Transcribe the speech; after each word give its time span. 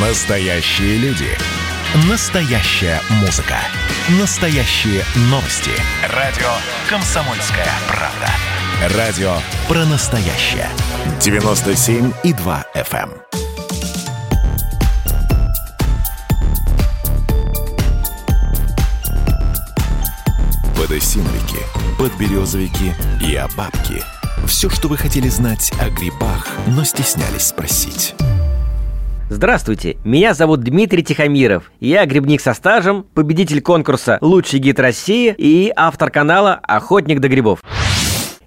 Настоящие 0.00 0.96
люди. 0.98 1.26
Настоящая 2.08 3.00
музыка. 3.20 3.56
Настоящие 4.20 5.02
новости. 5.22 5.72
Радио 6.14 6.46
«Комсомольская 6.88 7.66
правда». 7.88 8.96
Радио 8.96 9.38
про 9.66 9.84
настоящее. 9.86 10.68
97,2 11.18 12.64
FM. 12.76 13.10
Подосиновики, 20.76 21.58
подберезовики 21.98 22.94
и 23.20 23.34
обабки. 23.34 24.04
Все, 24.46 24.70
что 24.70 24.86
вы 24.86 24.96
хотели 24.96 25.28
знать 25.28 25.72
о 25.80 25.90
грибах, 25.90 26.46
но 26.68 26.84
стеснялись 26.84 27.48
спросить. 27.48 28.14
Здравствуйте, 29.30 29.98
меня 30.04 30.32
зовут 30.32 30.60
Дмитрий 30.60 31.04
Тихомиров. 31.04 31.70
Я 31.80 32.06
грибник 32.06 32.40
со 32.40 32.54
стажем, 32.54 33.04
победитель 33.12 33.60
конкурса 33.60 34.16
«Лучший 34.22 34.58
гид 34.58 34.80
России» 34.80 35.34
и 35.36 35.70
автор 35.76 36.10
канала 36.10 36.54
«Охотник 36.62 37.20
до 37.20 37.28
грибов». 37.28 37.60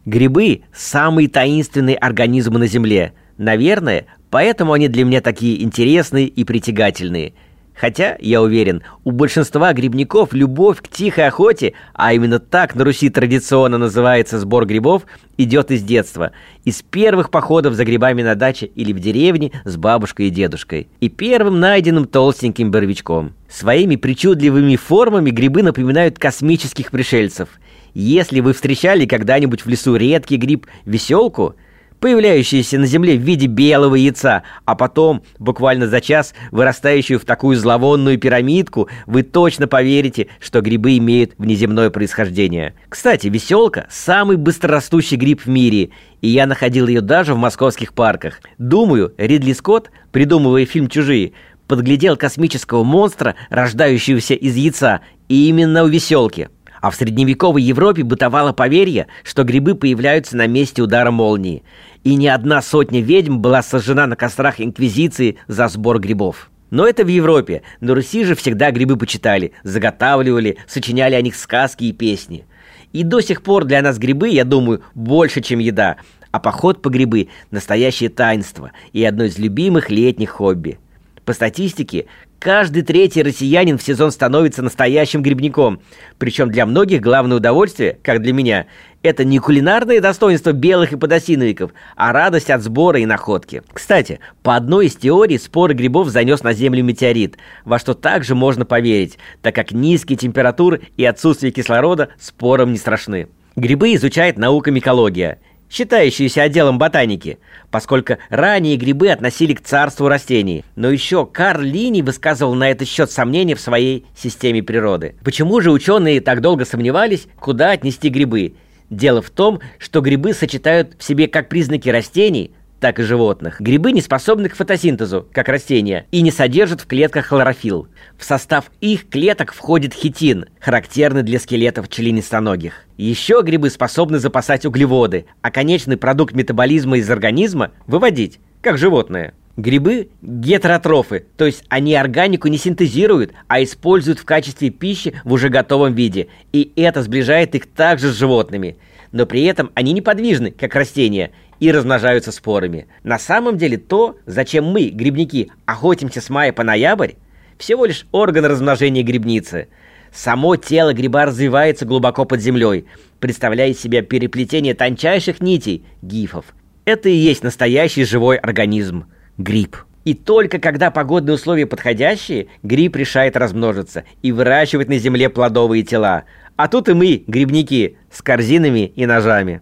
Грибы– 0.05 0.63
самые 0.75 1.29
таинственные 1.29 1.97
организмы 1.97 2.57
на 2.57 2.65
Земле. 2.65 3.13
Наверное, 3.37 4.07
поэтому 4.31 4.73
они 4.73 4.87
для 4.87 5.05
меня 5.05 5.21
такие 5.21 5.61
интересные 5.61 6.25
и 6.25 6.43
притягательные– 6.43 7.35
Хотя, 7.81 8.15
я 8.19 8.43
уверен, 8.43 8.83
у 9.03 9.09
большинства 9.09 9.73
грибников 9.73 10.33
любовь 10.33 10.83
к 10.83 10.87
тихой 10.87 11.25
охоте, 11.25 11.73
а 11.95 12.13
именно 12.13 12.37
так 12.37 12.75
на 12.75 12.83
Руси 12.83 13.09
традиционно 13.09 13.79
называется 13.79 14.37
сбор 14.37 14.67
грибов, 14.67 15.07
идет 15.37 15.71
из 15.71 15.81
детства. 15.81 16.31
Из 16.63 16.83
первых 16.83 17.31
походов 17.31 17.73
за 17.73 17.83
грибами 17.83 18.21
на 18.21 18.35
даче 18.35 18.67
или 18.67 18.93
в 18.93 18.99
деревне 18.99 19.51
с 19.65 19.77
бабушкой 19.77 20.27
и 20.27 20.29
дедушкой. 20.29 20.89
И 20.99 21.09
первым 21.09 21.59
найденным 21.59 22.05
толстеньким 22.05 22.69
боровичком. 22.69 23.33
Своими 23.49 23.95
причудливыми 23.95 24.75
формами 24.75 25.31
грибы 25.31 25.63
напоминают 25.63 26.19
космических 26.19 26.91
пришельцев. 26.91 27.49
Если 27.95 28.41
вы 28.41 28.53
встречали 28.53 29.07
когда-нибудь 29.07 29.65
в 29.65 29.67
лесу 29.67 29.95
редкий 29.95 30.37
гриб 30.37 30.67
«веселку», 30.85 31.55
появляющиеся 32.01 32.79
на 32.79 32.87
земле 32.87 33.15
в 33.15 33.21
виде 33.21 33.45
белого 33.45 33.95
яйца, 33.95 34.43
а 34.65 34.75
потом, 34.75 35.21
буквально 35.39 35.87
за 35.87 36.01
час, 36.01 36.33
вырастающую 36.49 37.19
в 37.19 37.25
такую 37.25 37.55
зловонную 37.55 38.17
пирамидку, 38.17 38.89
вы 39.05 39.21
точно 39.23 39.67
поверите, 39.67 40.27
что 40.39 40.61
грибы 40.61 40.97
имеют 40.97 41.33
внеземное 41.37 41.91
происхождение. 41.91 42.73
Кстати, 42.89 43.27
веселка– 43.27 43.85
самый 43.89 44.35
быстрорастущий 44.35 45.15
гриб 45.15 45.41
в 45.41 45.47
мире, 45.47 45.91
и 46.21 46.27
я 46.27 46.47
находил 46.47 46.87
ее 46.87 47.01
даже 47.01 47.35
в 47.35 47.37
московских 47.37 47.93
парках. 47.93 48.41
Думаю, 48.57 49.13
Ридли 49.17 49.53
Скотт, 49.53 49.91
придумывая 50.11 50.65
фильм 50.65 50.87
«Чужие», 50.87 51.33
подглядел 51.67 52.17
космического 52.17 52.83
монстра, 52.83 53.35
рождающегося 53.49 54.33
из 54.33 54.55
яйца, 54.55 55.01
и 55.29 55.47
именно 55.47 55.83
у 55.83 55.87
веселки. 55.87 56.49
А 56.81 56.89
в 56.89 56.95
средневековой 56.95 57.61
Европе 57.61 58.01
бытовало 58.01 58.53
поверье, 58.53 59.05
что 59.23 59.43
грибы 59.43 59.75
появляются 59.75 60.35
на 60.35 60.47
месте 60.47 60.81
удара 60.81 61.11
молнии 61.11 61.61
и 62.03 62.15
не 62.15 62.27
одна 62.27 62.61
сотня 62.61 63.01
ведьм 63.01 63.37
была 63.37 63.61
сожжена 63.61 64.07
на 64.07 64.15
кострах 64.15 64.59
Инквизиции 64.59 65.37
за 65.47 65.67
сбор 65.67 65.99
грибов. 65.99 66.49
Но 66.69 66.87
это 66.87 67.03
в 67.03 67.07
Европе. 67.07 67.63
На 67.81 67.93
Руси 67.93 68.23
же 68.23 68.33
всегда 68.33 68.71
грибы 68.71 68.97
почитали, 68.97 69.51
заготавливали, 69.63 70.57
сочиняли 70.67 71.15
о 71.15 71.21
них 71.21 71.35
сказки 71.35 71.83
и 71.83 71.91
песни. 71.91 72.45
И 72.93 73.03
до 73.03 73.21
сих 73.21 73.43
пор 73.43 73.65
для 73.65 73.81
нас 73.81 73.97
грибы, 73.97 74.29
я 74.29 74.45
думаю, 74.45 74.81
больше, 74.95 75.41
чем 75.41 75.59
еда. 75.59 75.97
А 76.31 76.39
поход 76.39 76.81
по 76.81 76.89
грибы– 76.89 77.27
настоящее 77.51 78.09
таинство 78.09 78.71
и 78.93 79.03
одно 79.03 79.25
из 79.25 79.37
любимых 79.37 79.89
летних 79.89 80.29
хобби. 80.29 80.79
По 81.25 81.33
статистике, 81.33 82.05
каждый 82.41 82.81
третий 82.81 83.21
россиянин 83.21 83.77
в 83.77 83.83
сезон 83.83 84.11
становится 84.11 84.63
настоящим 84.63 85.21
грибником. 85.21 85.79
Причем 86.17 86.49
для 86.49 86.65
многих 86.65 86.99
главное 86.99 87.37
удовольствие, 87.37 87.99
как 88.01 88.23
для 88.23 88.33
меня, 88.33 88.65
это 89.03 89.23
не 89.23 89.37
кулинарное 89.37 90.01
достоинство 90.01 90.51
белых 90.51 90.91
и 90.91 90.97
подосиновиков, 90.97 91.71
а 91.95 92.11
радость 92.11 92.49
от 92.49 92.63
сбора 92.63 92.99
и 92.99 93.05
находки. 93.05 93.61
Кстати, 93.71 94.19
по 94.41 94.55
одной 94.55 94.87
из 94.87 94.95
теорий 94.95 95.37
споры 95.37 95.75
грибов 95.75 96.09
занес 96.09 96.41
на 96.41 96.53
Землю 96.53 96.83
метеорит, 96.83 97.37
во 97.63 97.77
что 97.77 97.93
также 97.93 98.33
можно 98.33 98.65
поверить, 98.65 99.19
так 99.43 99.53
как 99.53 99.71
низкие 99.71 100.17
температуры 100.17 100.81
и 100.97 101.05
отсутствие 101.05 101.51
кислорода 101.51 102.09
спорам 102.19 102.71
не 102.71 102.79
страшны. 102.79 103.27
Грибы 103.55 103.93
изучает 103.93 104.39
наука 104.39 104.71
микология– 104.71 105.37
считающиеся 105.71 106.43
отделом 106.43 106.77
ботаники, 106.77 107.39
поскольку 107.69 108.17
ранее 108.29 108.75
грибы 108.75 109.09
относили 109.09 109.53
к 109.53 109.61
царству 109.61 110.07
растений. 110.07 110.65
Но 110.75 110.89
еще 110.89 111.25
Карл 111.25 111.61
Лини 111.61 112.01
высказывал 112.01 112.53
на 112.55 112.69
этот 112.69 112.87
счет 112.87 113.09
сомнения 113.09 113.55
в 113.55 113.61
своей 113.61 114.05
системе 114.15 114.61
природы. 114.61 115.15
Почему 115.23 115.61
же 115.61 115.71
ученые 115.71 116.19
так 116.19 116.41
долго 116.41 116.65
сомневались, 116.65 117.27
куда 117.39 117.71
отнести 117.71 118.09
грибы? 118.09 118.55
Дело 118.89 119.21
в 119.21 119.29
том, 119.29 119.61
что 119.77 120.01
грибы 120.01 120.33
сочетают 120.33 120.95
в 120.99 121.03
себе 121.03 121.29
как 121.29 121.47
признаки 121.47 121.87
растений, 121.87 122.51
так 122.81 122.99
и 122.99 123.03
животных. 123.03 123.61
Грибы 123.61 123.93
не 123.93 124.01
способны 124.01 124.49
к 124.49 124.55
фотосинтезу, 124.55 125.27
как 125.31 125.47
растения, 125.47 126.07
и 126.11 126.21
не 126.21 126.31
содержат 126.31 126.81
в 126.81 126.87
клетках 126.87 127.27
хлорофилл. 127.27 127.87
В 128.17 128.25
состав 128.25 128.71
их 128.81 129.07
клеток 129.07 129.53
входит 129.53 129.93
хитин, 129.93 130.47
характерный 130.59 131.21
для 131.23 131.39
скелетов 131.39 131.87
членистоногих. 131.87 132.85
Еще 132.97 133.41
грибы 133.43 133.69
способны 133.69 134.19
запасать 134.19 134.65
углеводы, 134.65 135.27
а 135.41 135.51
конечный 135.51 135.95
продукт 135.95 136.35
метаболизма 136.35 136.97
из 136.97 137.09
организма 137.09 137.71
выводить, 137.85 138.39
как 138.61 138.77
животные. 138.77 139.33
Грибы– 139.57 140.09
гетеротрофы, 140.21 141.25
то 141.37 141.45
есть 141.45 141.63
они 141.69 141.93
органику 141.93 142.47
не 142.47 142.57
синтезируют, 142.57 143.33
а 143.47 143.61
используют 143.61 144.17
в 144.17 144.25
качестве 144.25 144.71
пищи 144.71 145.21
в 145.23 145.33
уже 145.33 145.49
готовом 145.49 145.93
виде, 145.93 146.29
и 146.51 146.71
это 146.77 147.03
сближает 147.03 147.53
их 147.53 147.67
также 147.67 148.11
с 148.11 148.17
животными. 148.17 148.77
Но 149.11 149.25
при 149.25 149.43
этом 149.43 149.69
они 149.75 149.91
неподвижны, 149.91 150.51
как 150.51 150.73
растения, 150.73 151.31
и 151.61 151.71
размножаются 151.71 152.31
спорами. 152.31 152.87
На 153.03 153.19
самом 153.19 153.57
деле 153.57 153.77
то, 153.77 154.17
зачем 154.25 154.65
мы, 154.65 154.89
грибники, 154.89 155.51
охотимся 155.65 156.19
с 156.19 156.29
мая 156.29 156.51
по 156.51 156.63
ноябрь, 156.63 157.13
всего 157.57 157.85
лишь 157.85 158.07
орган 158.11 158.45
размножения 158.45 159.03
грибницы. 159.03 159.67
Само 160.11 160.55
тело 160.55 160.91
гриба 160.93 161.25
развивается 161.25 161.85
глубоко 161.85 162.25
под 162.25 162.41
землей, 162.41 162.87
представляя 163.19 163.69
из 163.69 163.79
себя 163.79 164.01
переплетение 164.01 164.73
тончайших 164.73 165.39
нитей, 165.39 165.85
гифов. 166.01 166.45
Это 166.85 167.09
и 167.09 167.13
есть 167.13 167.43
настоящий 167.43 168.05
живой 168.05 168.37
организм– 168.37 169.05
гриб. 169.37 169.77
И 170.03 170.15
только 170.15 170.57
когда 170.57 170.89
погодные 170.89 171.35
условия 171.35 171.67
подходящие, 171.67 172.47
гриб 172.63 172.95
решает 172.95 173.37
размножиться 173.37 174.03
и 174.23 174.31
выращивать 174.31 174.89
на 174.89 174.97
земле 174.97 175.29
плодовые 175.29 175.83
тела. 175.83 176.23
А 176.55 176.67
тут 176.67 176.89
и 176.89 176.93
мы, 176.93 177.23
грибники, 177.27 177.97
с 178.11 178.23
корзинами 178.23 178.91
и 178.95 179.05
ножами. 179.05 179.61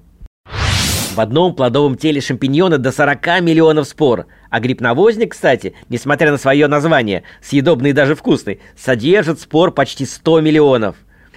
В 1.16 1.20
одном 1.20 1.56
плодовом 1.56 1.98
теле 1.98 2.22
шампиньона 2.22 2.78
до 2.78 2.92
40 2.92 3.42
миллионов 3.42 3.88
спор. 3.88 4.28
А 4.50 4.60
гриб-навозник, 4.60 5.32
кстати, 5.32 5.74
несмотря 5.90 6.32
на 6.32 6.38
свое 6.38 6.68
название, 6.68 7.24
съедобный 7.42 7.90
и 7.90 7.94
даже 7.94 8.16
вкусный, 8.16 8.62
содержит 8.78 9.40
спор 9.42 9.72
почти 9.72 10.06
100 10.06 10.42
миллионов. 10.42 10.96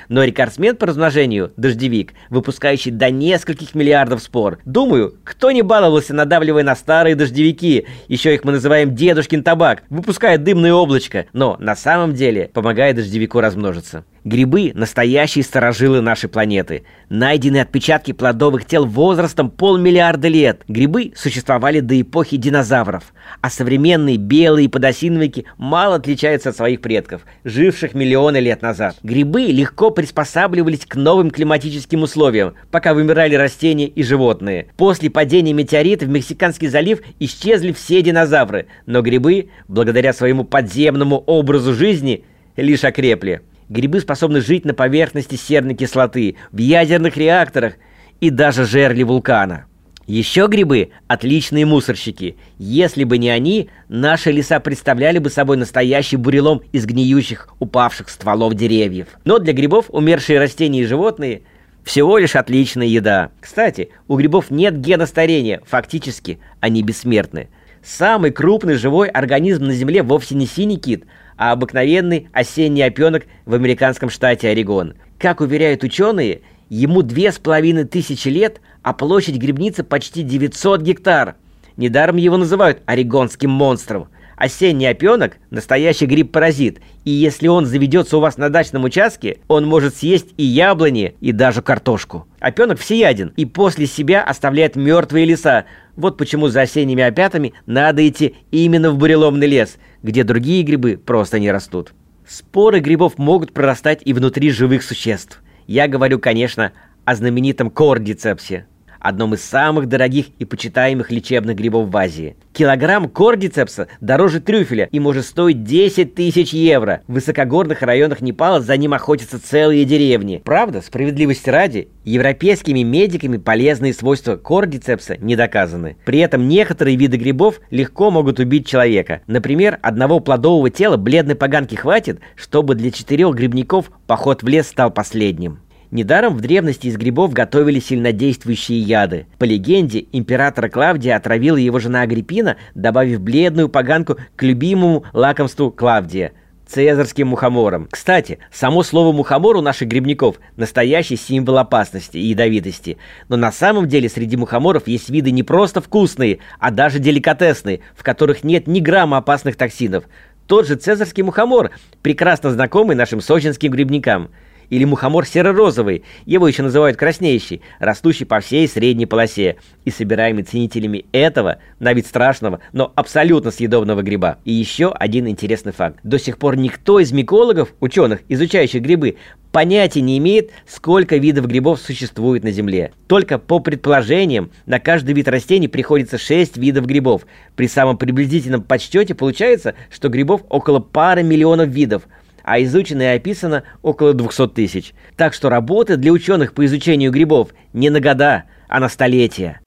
Но 0.08 0.22
рекордсмен 0.22 0.76
по 0.76 0.86
размножению– 0.86 1.52
дождевик, 1.56 2.12
выпускающий 2.28 2.90
до 2.90 3.10
нескольких 3.10 3.74
миллиардов 3.74 4.22
спор. 4.22 4.58
Думаю, 4.66 5.14
кто 5.24 5.50
не 5.50 5.62
баловался, 5.62 6.12
надавливая 6.12 6.64
на 6.64 6.76
старые 6.76 7.14
дождевики, 7.14 7.86
еще 8.08 8.34
их 8.34 8.44
мы 8.44 8.52
называем 8.52 8.94
дедушкин 8.94 9.42
табак, 9.42 9.84
выпуская 9.88 10.36
дымное 10.36 10.74
облачко, 10.74 11.26
но 11.32 11.56
на 11.58 11.74
самом 11.74 12.14
деле 12.14 12.50
помогает 12.52 12.96
дождевику 12.96 13.40
размножиться. 13.40 14.04
Грибы– 14.24 14.70
настоящие 14.74 15.42
сторожилы 15.42 16.00
нашей 16.00 16.28
планеты. 16.28 16.84
Найдены 17.08 17.60
отпечатки 17.60 18.12
плодовых 18.12 18.64
тел 18.64 18.86
возрастом 18.86 19.50
полмиллиарда 19.50 20.28
лет. 20.28 20.62
Грибы 20.68 21.12
существовали 21.16 21.80
до 21.80 22.00
эпохи 22.00 22.36
динозавров. 22.36 23.12
А 23.40 23.50
современные 23.50 24.18
белые 24.18 24.68
подосиновики 24.68 25.46
мало 25.58 25.96
отличаются 25.96 26.50
от 26.50 26.56
своих 26.56 26.80
предков, 26.80 27.22
живших 27.42 27.94
миллионы 27.94 28.36
лет 28.36 28.62
назад. 28.62 28.96
Грибы 29.02 29.46
легко 29.46 29.90
приспосабливались 29.90 30.86
к 30.86 30.94
новым 30.94 31.32
климатическим 31.32 32.04
условиям, 32.04 32.54
пока 32.70 32.94
вымирали 32.94 33.34
растения 33.34 33.88
и 33.88 34.04
животные. 34.04 34.68
После 34.76 35.10
падения 35.10 35.52
метеорита 35.52 36.06
в 36.06 36.08
Мексиканский 36.08 36.68
залив 36.68 37.00
исчезли 37.18 37.72
все 37.72 38.02
динозавры, 38.02 38.66
но 38.86 39.02
грибы, 39.02 39.48
благодаря 39.66 40.12
своему 40.12 40.44
подземному 40.44 41.18
образу 41.26 41.74
жизни, 41.74 42.24
лишь 42.56 42.84
окрепли. 42.84 43.42
Грибы 43.72 44.00
способны 44.00 44.42
жить 44.42 44.66
на 44.66 44.74
поверхности 44.74 45.36
серной 45.36 45.74
кислоты, 45.74 46.36
в 46.50 46.58
ядерных 46.58 47.16
реакторах 47.16 47.76
и 48.20 48.28
даже 48.28 48.66
жерле 48.66 49.02
вулкана. 49.02 49.64
Еще 50.06 50.46
грибы– 50.46 50.90
отличные 51.08 51.64
мусорщики. 51.64 52.36
Если 52.58 53.04
бы 53.04 53.16
не 53.16 53.30
они, 53.30 53.70
наши 53.88 54.30
леса 54.30 54.60
представляли 54.60 55.18
бы 55.18 55.30
собой 55.30 55.56
настоящий 55.56 56.16
бурелом 56.16 56.60
из 56.72 56.84
гниющих, 56.84 57.48
упавших 57.60 58.10
стволов 58.10 58.52
деревьев. 58.52 59.06
Но 59.24 59.38
для 59.38 59.54
грибов 59.54 59.86
умершие 59.88 60.38
растения 60.38 60.82
и 60.82 60.86
животные– 60.86 61.42
всего 61.82 62.18
лишь 62.18 62.36
отличная 62.36 62.86
еда. 62.86 63.30
Кстати, 63.40 63.88
у 64.06 64.16
грибов 64.16 64.50
нет 64.50 64.78
гена 64.78 65.06
старения, 65.06 65.62
фактически 65.66 66.40
они 66.60 66.82
бессмертны. 66.82 67.48
Самый 67.82 68.32
крупный 68.32 68.74
живой 68.74 69.08
организм 69.08 69.64
на 69.64 69.72
Земле 69.72 70.02
вовсе 70.02 70.34
не 70.34 70.46
синий 70.46 70.76
кит, 70.76 71.04
а 71.42 71.50
обыкновенный 71.50 72.28
осенний 72.32 72.82
опенок 72.82 73.24
в 73.46 73.54
американском 73.54 74.10
штате 74.10 74.50
Орегон. 74.50 74.94
Как 75.18 75.40
уверяют 75.40 75.82
ученые, 75.82 76.42
ему 76.68 77.02
две 77.02 77.32
с 77.32 77.40
половиной 77.40 77.82
тысячи 77.82 78.28
лет, 78.28 78.60
а 78.84 78.92
площадь 78.92 79.38
грибницы 79.38 79.82
почти 79.82 80.22
900 80.22 80.82
гектар. 80.82 81.34
Недаром 81.76 82.14
его 82.14 82.36
называют 82.36 82.82
орегонским 82.86 83.50
монстром. 83.50 84.06
Осенний 84.36 84.86
опенок– 84.86 85.36
настоящий 85.50 86.06
гриб-паразит, 86.06 86.78
и 87.04 87.10
если 87.10 87.48
он 87.48 87.66
заведется 87.66 88.18
у 88.18 88.20
вас 88.20 88.36
на 88.36 88.48
дачном 88.48 88.84
участке, 88.84 89.38
он 89.48 89.66
может 89.66 89.96
съесть 89.96 90.28
и 90.36 90.44
яблони, 90.44 91.16
и 91.20 91.32
даже 91.32 91.60
картошку. 91.60 92.28
Опенок 92.38 92.78
всеяден 92.78 93.32
и 93.36 93.46
после 93.46 93.86
себя 93.86 94.22
оставляет 94.22 94.76
мертвые 94.76 95.26
леса. 95.26 95.64
Вот 95.96 96.16
почему 96.16 96.48
за 96.48 96.62
осенними 96.62 97.02
опятами 97.02 97.52
надо 97.66 98.06
идти 98.06 98.36
именно 98.52 98.92
в 98.92 98.96
буреломный 98.96 99.48
лес, 99.48 99.76
где 100.02 100.24
другие 100.24 100.62
грибы 100.62 100.96
просто 100.96 101.38
не 101.38 101.50
растут. 101.50 101.92
Споры 102.26 102.80
грибов 102.80 103.18
могут 103.18 103.52
прорастать 103.52 104.00
и 104.04 104.12
внутри 104.12 104.50
живых 104.50 104.82
существ. 104.82 105.42
Я 105.66 105.88
говорю, 105.88 106.18
конечно, 106.18 106.72
о 107.04 107.14
знаменитом 107.14 107.70
кордицепсе 107.70 108.66
одном 109.02 109.34
из 109.34 109.44
самых 109.44 109.88
дорогих 109.88 110.26
и 110.38 110.44
почитаемых 110.44 111.10
лечебных 111.10 111.56
грибов 111.56 111.88
в 111.88 111.96
Азии. 111.96 112.36
Килограмм 112.52 113.08
кордицепса 113.08 113.88
дороже 114.00 114.40
трюфеля 114.40 114.88
и 114.92 115.00
может 115.00 115.26
стоить 115.26 115.64
10 115.64 116.14
тысяч 116.14 116.52
евро. 116.52 117.02
В 117.08 117.14
высокогорных 117.14 117.82
районах 117.82 118.20
Непала 118.20 118.60
за 118.60 118.76
ним 118.76 118.94
охотятся 118.94 119.42
целые 119.42 119.84
деревни. 119.84 120.40
Правда, 120.44 120.80
справедливости 120.80 121.50
ради, 121.50 121.88
европейскими 122.04 122.82
медиками 122.82 123.38
полезные 123.38 123.92
свойства 123.92 124.36
кордицепса 124.36 125.16
не 125.16 125.34
доказаны. 125.34 125.96
При 126.04 126.20
этом 126.20 126.46
некоторые 126.46 126.96
виды 126.96 127.16
грибов 127.16 127.60
легко 127.70 128.10
могут 128.10 128.38
убить 128.38 128.66
человека. 128.66 129.22
Например, 129.26 129.78
одного 129.82 130.20
плодового 130.20 130.70
тела 130.70 130.96
бледной 130.96 131.34
поганки 131.34 131.74
хватит, 131.74 132.20
чтобы 132.36 132.76
для 132.76 132.92
четырех 132.92 133.34
грибников 133.34 133.90
поход 134.06 134.42
в 134.42 134.48
лес 134.48 134.68
стал 134.68 134.90
последним. 134.90 135.58
Недаром 135.92 136.34
в 136.34 136.40
древности 136.40 136.86
из 136.86 136.96
грибов 136.96 137.34
готовили 137.34 137.78
сильнодействующие 137.78 138.80
яды. 138.80 139.26
По 139.38 139.44
легенде, 139.44 140.06
императора 140.12 140.70
Клавдия 140.70 141.14
отравила 141.14 141.58
его 141.58 141.78
жена 141.80 142.00
Агриппина, 142.00 142.56
добавив 142.74 143.20
бледную 143.20 143.68
поганку 143.68 144.16
к 144.34 144.42
любимому 144.42 145.04
лакомству 145.12 145.70
Клавдия– 145.70 146.32
цезарским 146.66 147.28
мухомором. 147.28 147.88
Кстати, 147.90 148.38
само 148.50 148.82
слово 148.84 149.12
«мухомор» 149.12 149.58
у 149.58 149.60
наших 149.60 149.88
грибников– 149.88 150.36
настоящий 150.56 151.16
символ 151.16 151.58
опасности 151.58 152.16
и 152.16 152.28
ядовитости. 152.28 152.96
Но 153.28 153.36
на 153.36 153.52
самом 153.52 153.86
деле 153.86 154.08
среди 154.08 154.38
мухоморов 154.38 154.88
есть 154.88 155.10
виды 155.10 155.30
не 155.30 155.42
просто 155.42 155.82
вкусные, 155.82 156.38
а 156.58 156.70
даже 156.70 157.00
деликатесные, 157.00 157.80
в 157.94 158.02
которых 158.02 158.44
нет 158.44 158.66
ни 158.66 158.80
грамма 158.80 159.18
опасных 159.18 159.56
токсинов. 159.56 160.04
Тот 160.46 160.66
же 160.66 160.76
цезарский 160.76 161.22
мухомор, 161.22 161.70
прекрасно 162.00 162.50
знакомый 162.50 162.96
нашим 162.96 163.20
сочинским 163.20 163.70
грибникам– 163.70 164.30
или 164.72 164.86
мухомор 164.86 165.26
серо-розовый, 165.26 166.02
его 166.24 166.48
еще 166.48 166.62
называют 166.62 166.96
краснеющий, 166.96 167.60
растущий 167.78 168.24
по 168.24 168.40
всей 168.40 168.66
средней 168.66 169.04
полосе 169.04 169.56
и 169.84 169.90
собираемый 169.90 170.44
ценителями 170.44 171.04
этого, 171.12 171.58
на 171.78 171.92
вид 171.92 172.06
страшного, 172.06 172.60
но 172.72 172.90
абсолютно 172.94 173.50
съедобного 173.50 174.00
гриба. 174.00 174.38
И 174.46 174.52
еще 174.52 174.90
один 174.90 175.28
интересный 175.28 175.72
факт. 175.72 175.98
До 176.04 176.18
сих 176.18 176.38
пор 176.38 176.56
никто 176.56 177.00
из 177.00 177.12
микологов, 177.12 177.74
ученых, 177.80 178.20
изучающих 178.30 178.80
грибы, 178.80 179.16
понятия 179.50 180.00
не 180.00 180.16
имеет, 180.16 180.52
сколько 180.66 181.18
видов 181.18 181.48
грибов 181.48 181.78
существует 181.78 182.42
на 182.42 182.50
Земле. 182.50 182.92
Только 183.08 183.38
по 183.38 183.60
предположениям, 183.60 184.52
на 184.64 184.80
каждый 184.80 185.12
вид 185.12 185.28
растений 185.28 185.68
приходится 185.68 186.16
6 186.16 186.56
видов 186.56 186.86
грибов. 186.86 187.26
При 187.56 187.68
самом 187.68 187.98
приблизительном 187.98 188.62
подсчете 188.62 189.14
получается, 189.14 189.74
что 189.90 190.08
грибов 190.08 190.40
около 190.48 190.78
пары 190.80 191.22
миллионов 191.22 191.68
видов– 191.68 192.04
а 192.44 192.62
изучено 192.62 193.02
и 193.02 193.16
описано 193.16 193.64
около 193.82 194.14
200 194.14 194.48
тысяч. 194.48 194.94
Так 195.16 195.34
что 195.34 195.48
работы 195.48 195.96
для 195.96 196.12
ученых 196.12 196.52
по 196.54 196.64
изучению 196.64 197.10
грибов 197.10 197.50
не 197.72 197.90
на 197.90 198.00
года, 198.00 198.44
а 198.68 198.80
на 198.80 198.88
столетия. 198.88 199.60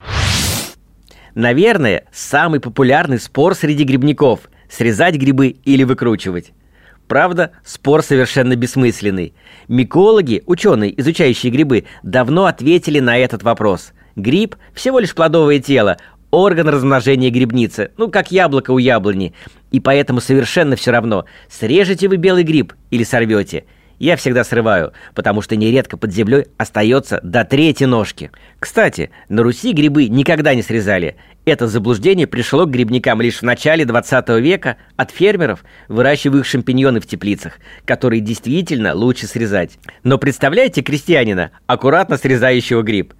Наверное, 1.34 2.04
самый 2.12 2.60
популярный 2.60 3.20
спор 3.20 3.54
среди 3.54 3.84
грибников– 3.84 4.48
срезать 4.70 5.16
грибы 5.16 5.48
или 5.48 5.84
выкручивать. 5.84 6.52
Правда, 7.08 7.52
спор 7.64 8.02
совершенно 8.02 8.56
бессмысленный. 8.56 9.34
Микологи, 9.68 10.42
ученые, 10.46 10.98
изучающие 11.00 11.52
грибы, 11.52 11.84
давно 12.02 12.46
ответили 12.46 13.00
на 13.00 13.18
этот 13.18 13.42
вопрос. 13.42 13.92
Гриб– 14.16 14.56
всего 14.74 14.98
лишь 14.98 15.14
плодовое 15.14 15.60
тело, 15.60 15.98
орган 16.36 16.68
размножения 16.68 17.30
грибницы, 17.30 17.92
ну, 17.96 18.10
как 18.10 18.30
яблоко 18.30 18.70
у 18.70 18.76
яблони. 18.76 19.32
И 19.70 19.80
поэтому 19.80 20.20
совершенно 20.20 20.76
все 20.76 20.90
равно, 20.90 21.24
срежете 21.48 22.08
вы 22.08 22.18
белый 22.18 22.44
гриб 22.44 22.74
или 22.90 23.04
сорвете. 23.04 23.64
Я 23.98 24.16
всегда 24.16 24.44
срываю, 24.44 24.92
потому 25.14 25.40
что 25.40 25.56
нередко 25.56 25.96
под 25.96 26.12
землей 26.12 26.44
остается 26.58 27.20
до 27.22 27.44
третьей 27.44 27.86
ножки. 27.86 28.30
Кстати, 28.60 29.08
на 29.30 29.42
Руси 29.42 29.72
грибы 29.72 30.08
никогда 30.08 30.54
не 30.54 30.60
срезали. 30.60 31.16
Это 31.46 31.68
заблуждение 31.68 32.26
пришло 32.26 32.66
к 32.66 32.70
грибникам 32.70 33.22
лишь 33.22 33.38
в 33.38 33.42
начале 33.42 33.86
20 33.86 34.28
века 34.40 34.76
от 34.96 35.12
фермеров, 35.12 35.64
выращивающих 35.88 36.50
шампиньоны 36.50 37.00
в 37.00 37.06
теплицах, 37.06 37.54
которые 37.86 38.20
действительно 38.20 38.94
лучше 38.94 39.26
срезать. 39.26 39.78
Но 40.04 40.18
представляете 40.18 40.82
крестьянина, 40.82 41.52
аккуратно 41.66 42.18
срезающего 42.18 42.82
гриб? 42.82 43.14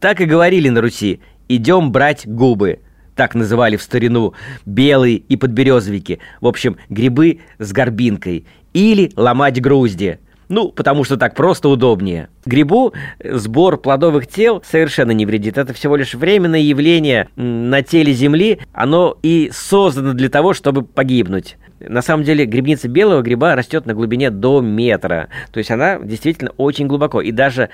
Так 0.00 0.22
и 0.22 0.24
говорили 0.24 0.70
на 0.70 0.80
Руси 0.80 1.20
«идем 1.48 1.92
брать 1.92 2.26
губы». 2.26 2.80
Так 3.14 3.34
называли 3.34 3.76
в 3.76 3.82
старину 3.82 4.34
белые 4.66 5.16
и 5.16 5.36
подберезовики. 5.36 6.18
В 6.42 6.46
общем, 6.46 6.76
грибы 6.90 7.40
с 7.58 7.72
горбинкой. 7.72 8.46
Или 8.74 9.10
ломать 9.16 9.60
грузди. 9.60 10.18
Ну, 10.48 10.70
потому 10.70 11.02
что 11.02 11.16
так 11.16 11.34
просто 11.34 11.68
удобнее. 11.68 12.28
Грибу 12.44 12.92
сбор 13.24 13.78
плодовых 13.78 14.26
тел 14.26 14.62
совершенно 14.64 15.10
не 15.10 15.26
вредит. 15.26 15.58
Это 15.58 15.72
всего 15.72 15.96
лишь 15.96 16.14
временное 16.14 16.60
явление 16.60 17.28
на 17.36 17.82
теле 17.82 18.12
Земли. 18.12 18.60
Оно 18.72 19.16
и 19.22 19.50
создано 19.52 20.12
для 20.12 20.28
того, 20.28 20.52
чтобы 20.52 20.82
погибнуть. 20.82 21.56
На 21.80 22.00
самом 22.00 22.24
деле 22.24 22.46
грибница 22.46 22.88
белого 22.88 23.22
гриба 23.22 23.54
растет 23.54 23.86
на 23.86 23.94
глубине 23.94 24.30
до 24.30 24.60
метра. 24.60 25.28
То 25.52 25.58
есть 25.58 25.70
она 25.70 25.98
действительно 25.98 26.52
очень 26.56 26.86
глубоко. 26.86 27.20
И 27.20 27.32
даже 27.32 27.70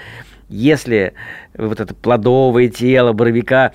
если 0.53 1.15
вот 1.57 1.81
это 1.81 1.95
плодовое 1.95 2.69
тело 2.69 3.13
боровика, 3.13 3.73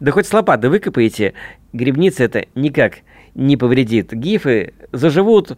да 0.00 0.10
хоть 0.10 0.26
с 0.26 0.32
лопаты 0.32 0.68
выкопаете, 0.68 1.34
грибница 1.72 2.24
это 2.24 2.46
никак 2.54 2.98
не 3.34 3.56
повредит. 3.56 4.12
Гифы 4.12 4.74
заживут, 4.90 5.56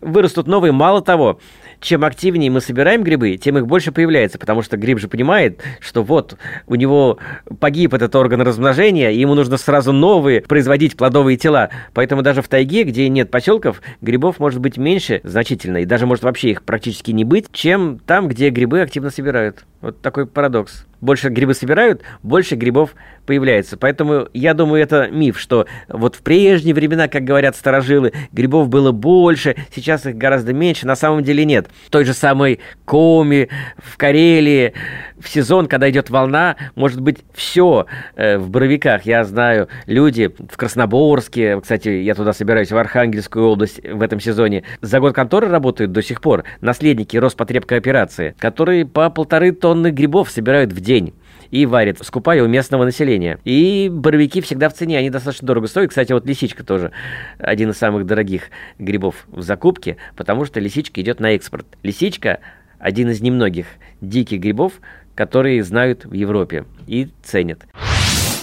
вырастут 0.00 0.46
новые. 0.46 0.72
Мало 0.72 1.02
того, 1.02 1.40
чем 1.80 2.04
активнее 2.04 2.50
мы 2.50 2.60
собираем 2.60 3.02
грибы, 3.02 3.36
тем 3.36 3.58
их 3.58 3.66
больше 3.66 3.92
появляется, 3.92 4.38
потому 4.38 4.62
что 4.62 4.76
гриб 4.76 4.98
же 4.98 5.08
понимает, 5.08 5.62
что 5.80 6.02
вот 6.02 6.36
у 6.66 6.74
него 6.74 7.18
погиб 7.60 7.94
этот 7.94 8.14
орган 8.16 8.42
размножения, 8.42 9.10
и 9.10 9.20
ему 9.20 9.34
нужно 9.34 9.56
сразу 9.56 9.92
новые 9.92 10.42
производить 10.42 10.96
плодовые 10.96 11.36
тела. 11.36 11.70
Поэтому 11.94 12.22
даже 12.22 12.42
в 12.42 12.48
тайге, 12.48 12.84
где 12.84 13.08
нет 13.08 13.30
поселков, 13.30 13.80
грибов 14.00 14.38
может 14.38 14.60
быть 14.60 14.76
меньше 14.76 15.20
значительно, 15.24 15.78
и 15.78 15.84
даже 15.84 16.06
может 16.06 16.24
вообще 16.24 16.50
их 16.50 16.62
практически 16.62 17.12
не 17.12 17.24
быть, 17.24 17.46
чем 17.52 17.98
там, 17.98 18.28
где 18.28 18.50
грибы 18.50 18.80
активно 18.80 19.10
собирают. 19.10 19.64
Вот 19.80 20.00
такой 20.00 20.26
парадокс. 20.26 20.87
Больше 21.00 21.28
грибы 21.28 21.54
собирают, 21.54 22.02
больше 22.22 22.56
грибов 22.56 22.94
появляется. 23.24 23.76
Поэтому 23.76 24.28
я 24.32 24.54
думаю, 24.54 24.82
это 24.82 25.08
миф, 25.08 25.38
что 25.38 25.66
вот 25.88 26.16
в 26.16 26.22
прежние 26.22 26.74
времена, 26.74 27.08
как 27.08 27.24
говорят 27.24 27.56
старожилы, 27.56 28.12
грибов 28.32 28.68
было 28.68 28.90
больше, 28.90 29.54
сейчас 29.74 30.06
их 30.06 30.16
гораздо 30.16 30.52
меньше. 30.52 30.86
На 30.86 30.96
самом 30.96 31.22
деле 31.22 31.44
нет. 31.44 31.68
Той 31.90 32.04
же 32.04 32.14
самой 32.14 32.60
Коми, 32.84 33.48
в 33.76 33.96
Карелии, 33.96 34.72
в 35.20 35.28
сезон, 35.28 35.66
когда 35.66 35.90
идет 35.90 36.10
волна, 36.10 36.56
может 36.74 37.00
быть 37.00 37.18
все 37.34 37.86
э, 38.16 38.38
в 38.38 38.50
Боровиках. 38.50 39.06
Я 39.06 39.24
знаю, 39.24 39.68
люди 39.86 40.28
в 40.28 40.56
Красноборске, 40.56 41.60
кстати, 41.60 41.88
я 41.88 42.14
туда 42.14 42.32
собираюсь, 42.32 42.70
в 42.70 42.76
Архангельскую 42.76 43.46
область 43.46 43.80
в 43.84 44.02
этом 44.02 44.20
сезоне, 44.20 44.64
за 44.80 45.00
год 45.00 45.14
конторы 45.14 45.48
работают 45.48 45.92
до 45.92 46.02
сих 46.02 46.20
пор 46.20 46.44
наследники 46.60 47.16
Роспотребкооперации, 47.16 48.34
которые 48.38 48.86
по 48.86 49.10
полторы 49.10 49.52
тонны 49.52 49.90
грибов 49.90 50.30
собирают 50.30 50.72
в 50.72 50.80
день 50.80 51.14
и 51.50 51.66
варят, 51.66 51.98
скупая 52.02 52.42
у 52.42 52.46
местного 52.46 52.84
населения. 52.84 53.38
И 53.44 53.88
боровики 53.90 54.40
всегда 54.40 54.68
в 54.68 54.74
цене, 54.74 54.98
они 54.98 55.10
достаточно 55.10 55.46
дорого 55.46 55.66
стоят. 55.66 55.90
Кстати, 55.90 56.12
вот 56.12 56.26
лисичка 56.26 56.64
тоже 56.64 56.92
один 57.38 57.70
из 57.70 57.78
самых 57.78 58.06
дорогих 58.06 58.44
грибов 58.78 59.26
в 59.28 59.42
закупке, 59.42 59.96
потому 60.16 60.44
что 60.44 60.60
лисичка 60.60 61.00
идет 61.00 61.20
на 61.20 61.34
экспорт. 61.34 61.66
Лисичка 61.82 62.40
один 62.78 63.10
из 63.10 63.20
немногих 63.20 63.66
диких 64.00 64.40
грибов, 64.40 64.74
которые 65.18 65.64
знают 65.64 66.04
в 66.04 66.12
Европе 66.12 66.64
и 66.86 67.08
ценят. 67.24 67.66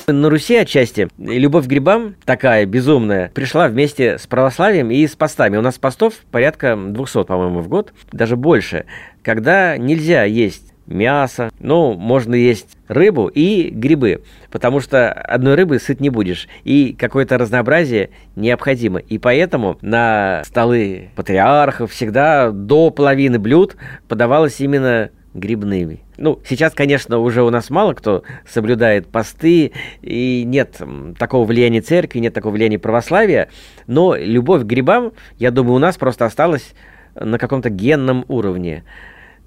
На 0.08 0.30
Руси 0.30 0.58
отчасти 0.58 1.08
любовь 1.18 1.68
к 1.68 1.70
грибам, 1.70 2.16
такая 2.26 2.66
безумная, 2.66 3.32
пришла 3.34 3.70
вместе 3.70 4.18
с 4.18 4.28
православием 4.28 4.92
и 4.92 5.08
с 5.08 5.16
постами. 5.16 5.56
У 5.56 5.62
нас 5.62 5.78
постов 5.78 6.16
порядка 6.32 6.76
200, 6.76 7.24
по-моему, 7.24 7.62
в 7.62 7.70
год, 7.70 7.94
даже 8.12 8.36
больше, 8.36 8.84
когда 9.24 9.78
нельзя 9.78 10.26
есть 10.26 10.74
мясо, 10.86 11.50
ну, 11.60 11.94
можно 11.94 12.36
есть 12.36 12.78
рыбу 12.88 13.28
и 13.28 13.70
грибы, 13.70 14.22
потому 14.52 14.80
что 14.82 15.12
одной 15.12 15.56
рыбы 15.56 15.80
сыт 15.80 16.00
не 16.00 16.10
будешь, 16.10 16.48
и 16.66 16.94
какое-то 16.94 17.38
разнообразие 17.38 18.10
необходимо. 18.36 19.00
И 19.00 19.18
поэтому 19.18 19.78
на 19.82 20.44
столы 20.46 21.10
патриархов 21.16 21.92
всегда 21.92 22.52
до 22.52 22.92
половины 22.92 23.40
блюд 23.40 23.78
подавалось 24.08 24.60
именно 24.60 25.10
грибными. 25.36 26.00
Ну, 26.18 26.40
сейчас, 26.48 26.74
конечно, 26.74 27.20
уже 27.20 27.44
у 27.44 27.50
нас 27.50 27.70
мало 27.70 27.94
кто 27.94 28.24
соблюдает 28.48 29.08
посты, 29.08 29.74
и 30.02 30.44
нет 30.46 30.82
такого 31.20 31.46
влияния 31.46 31.82
церкви, 31.82 32.20
нет 32.20 32.34
такого 32.34 32.54
влияния 32.54 32.80
православия, 32.80 33.50
но 33.86 34.16
любовь 34.16 34.64
к 34.64 34.66
грибам, 34.66 35.12
я 35.38 35.52
думаю, 35.52 35.76
у 35.76 35.80
нас 35.80 35.98
просто 35.98 36.26
осталась 36.26 36.74
на 37.16 37.38
каком-то 37.38 37.70
генном 37.70 38.26
уровне. 38.28 38.84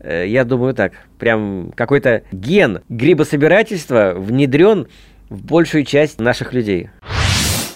Э, 0.01 0.25
я 0.27 0.45
думаю 0.45 0.75
так, 0.75 0.93
прям 1.19 1.73
какой-то 1.75 2.23
ген 2.33 2.83
грибособирательства 2.89 4.15
внедрен 4.17 4.87
в 5.29 5.45
большую 5.45 5.85
часть 5.85 6.21
наших 6.21 6.53
людей. 6.53 6.91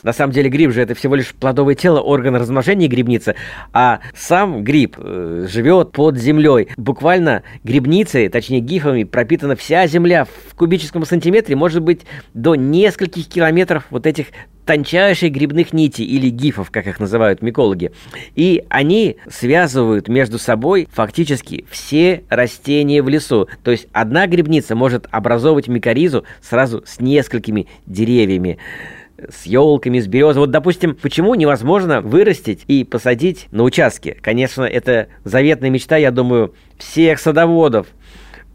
На 0.02 0.12
самом 0.12 0.32
деле 0.32 0.50
гриб 0.50 0.73
же 0.73 0.82
это 0.82 0.94
всего 0.94 1.14
лишь 1.14 1.35
плодовое 1.35 1.75
тело, 1.75 2.00
орган 2.00 2.37
размножения 2.37 2.88
грибницы, 2.88 3.35
а 3.73 4.00
сам 4.14 4.64
гриб 4.64 4.97
э, 4.99 5.47
живет 5.49 5.92
под 5.92 6.18
землей. 6.18 6.68
Буквально 6.76 7.42
грибницей, 7.64 8.28
точнее 8.28 8.61
гифами, 8.61 9.04
пропитана 9.04 9.56
вся 9.56 9.87
земля. 9.87 10.25
В 10.25 10.54
кубическом 10.54 11.04
сантиметре 11.04 11.56
может 11.56 11.82
быть 11.82 12.02
до 12.35 12.54
нескольких 12.54 13.28
километров 13.28 13.85
вот 13.90 14.06
этих 14.06 14.26
тончайших 14.64 15.32
грибных 15.32 15.73
нитей 15.73 16.04
или 16.04 16.28
гифов, 16.30 16.71
как 16.71 16.87
их 16.87 17.00
называют 17.00 17.42
микологи. 17.42 17.92
И 18.35 18.64
они 18.68 19.16
связывают 19.28 20.09
между 20.09 20.38
собой 20.38 20.88
фактически 20.92 21.64
все 21.71 22.23
растения 22.28 23.02
в 23.02 23.09
лесу. 23.09 23.49
То 23.64 23.71
есть 23.71 23.88
одна 23.92 24.26
грибница 24.26 24.75
может 24.75 25.06
образовывать 25.11 25.68
микоризу 25.68 26.25
сразу 26.40 26.82
с 26.87 27.00
несколькими 27.00 27.66
деревьями 27.87 28.59
с 29.30 29.46
елками, 29.46 30.00
с 30.00 30.06
березой. 30.06 30.40
Вот, 30.40 30.50
допустим, 30.50 30.96
почему 31.00 31.34
невозможно 31.34 32.00
вырастить 32.00 32.64
и 32.68 32.84
посадить 32.84 33.48
на 33.50 33.62
участке? 33.62 34.16
Конечно, 34.20 34.62
это 34.62 35.08
заветная 35.24 35.70
мечта, 35.70 35.96
я 35.96 36.10
думаю, 36.10 36.54
всех 36.78 37.20
садоводов– 37.20 37.86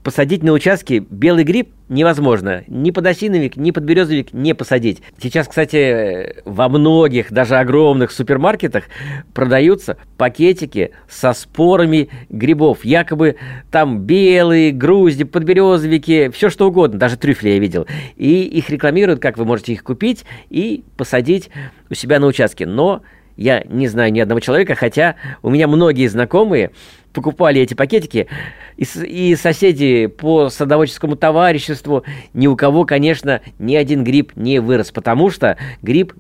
посадить 0.07 0.41
на 0.41 0.53
участке 0.53 0.99
белый 0.99 1.43
гриб 1.43 1.73
невозможно. 1.89 2.63
Ни 2.67 2.91
подосиновик, 2.91 3.57
ни 3.57 3.71
подберезовик 3.71 4.31
не 4.31 4.55
посадить. 4.55 5.01
Сейчас, 5.21 5.49
кстати, 5.49 6.43
во 6.45 6.69
многих, 6.69 7.29
даже 7.29 7.57
огромных 7.57 8.11
супермаркетах 8.11 8.85
продаются 9.33 9.97
пакетики 10.15 10.91
со 11.09 11.33
спорами 11.33 12.07
грибов. 12.29 12.85
Якобы 12.85 13.35
там 13.69 13.99
белые, 13.99 14.71
грузди, 14.71 15.25
подберезовики, 15.25 16.29
все 16.29 16.49
что 16.49 16.69
угодно. 16.69 16.97
Даже 16.97 17.17
трюфли 17.17 17.49
я 17.49 17.59
видел. 17.59 17.85
И 18.15 18.43
их 18.43 18.69
рекламируют, 18.69 19.19
как 19.19 19.37
вы 19.37 19.43
можете 19.43 19.73
их 19.73 19.83
купить 19.83 20.23
и 20.49 20.85
посадить 20.95 21.49
у 21.89 21.95
себя 21.95 22.21
на 22.21 22.27
участке. 22.27 22.65
Но 22.65 23.01
я 23.37 23.63
не 23.65 23.87
знаю 23.87 24.11
ни 24.11 24.19
одного 24.19 24.39
человека, 24.39 24.75
хотя 24.75 25.15
у 25.41 25.49
меня 25.49 25.67
многие 25.67 26.07
знакомые 26.07 26.71
покупали 27.13 27.61
эти 27.61 27.73
пакетики, 27.73 28.27
и, 28.75 28.85
и 29.05 29.35
соседи 29.35 30.07
по 30.07 30.49
садоводческому 30.49 31.15
товариществу, 31.15 32.03
ни 32.33 32.47
у 32.47 32.55
кого, 32.55 32.85
конечно, 32.85 33.41
ни 33.57 33.75
один 33.75 34.03
гриб 34.03 34.33
не 34.35 34.59
вырос, 34.59 34.91
потому 34.91 35.29
что 35.29 35.57
гриб 35.81 36.13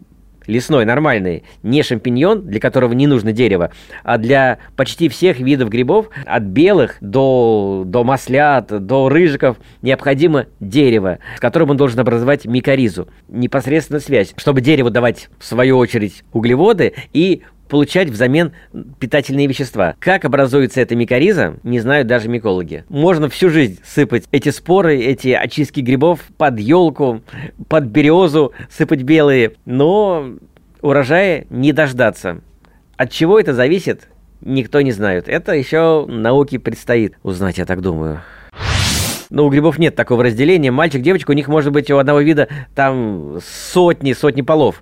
лесной, 0.47 0.85
нормальный, 0.85 1.43
не 1.63 1.83
шампиньон, 1.83 2.47
для 2.47 2.59
которого 2.59 2.93
не 2.93 3.07
нужно 3.07 3.31
дерево, 3.31 3.71
а 4.03 4.17
для 4.17 4.57
почти 4.75 5.09
всех 5.09 5.39
видов 5.39 5.69
грибов, 5.69 6.09
от 6.25 6.43
белых 6.43 6.97
до, 7.01 7.83
до 7.85 8.03
маслят, 8.03 8.67
до 8.85 9.09
рыжиков, 9.09 9.57
необходимо 9.81 10.47
дерево, 10.59 11.19
с 11.35 11.39
которым 11.39 11.71
он 11.71 11.77
должен 11.77 11.99
образовать 11.99 12.45
микоризу, 12.45 13.07
непосредственно 13.27 13.99
связь, 13.99 14.33
чтобы 14.37 14.61
дереву 14.61 14.89
давать, 14.89 15.29
в 15.37 15.45
свою 15.45 15.77
очередь, 15.77 16.23
углеводы 16.33 16.93
и 17.13 17.43
получать 17.67 18.09
взамен 18.09 18.53
питательные 18.99 19.47
вещества. 19.47 19.95
Как 19.99 20.25
образуется 20.25 20.81
эта 20.81 20.95
микориза, 20.95 21.55
не 21.63 21.79
знают 21.79 22.07
даже 22.07 22.29
микологи. 22.29 22.85
Можно 22.89 23.29
всю 23.29 23.49
жизнь 23.49 23.79
сыпать 23.83 24.25
эти 24.31 24.49
споры, 24.49 24.97
эти 24.97 25.29
очистки 25.29 25.81
грибов 25.81 26.21
под 26.37 26.59
елку, 26.59 27.21
под 27.67 27.85
березу, 27.85 28.53
сыпать 28.69 29.03
белые, 29.03 29.53
но 29.65 30.35
урожая 30.81 31.45
не 31.49 31.73
дождаться. 31.73 32.41
От 32.95 33.11
чего 33.11 33.39
это 33.39 33.53
зависит, 33.53 34.07
никто 34.41 34.81
не 34.81 34.91
знает. 34.91 35.27
Это 35.27 35.53
еще 35.53 36.05
науке 36.07 36.59
предстоит 36.59 37.15
узнать, 37.23 37.57
я 37.57 37.65
так 37.65 37.81
думаю. 37.81 38.21
Но 39.29 39.45
у 39.45 39.49
грибов 39.49 39.77
нет 39.77 39.95
такого 39.95 40.23
разделения. 40.23 40.71
Мальчик, 40.71 41.01
девочка, 41.01 41.31
у 41.31 41.33
них 41.33 41.47
может 41.47 41.71
быть 41.73 41.91
у 41.91 41.97
одного 41.97 42.21
вида 42.21 42.47
там 42.75 43.39
сотни, 43.45 44.13
сотни 44.13 44.41
полов. 44.41 44.81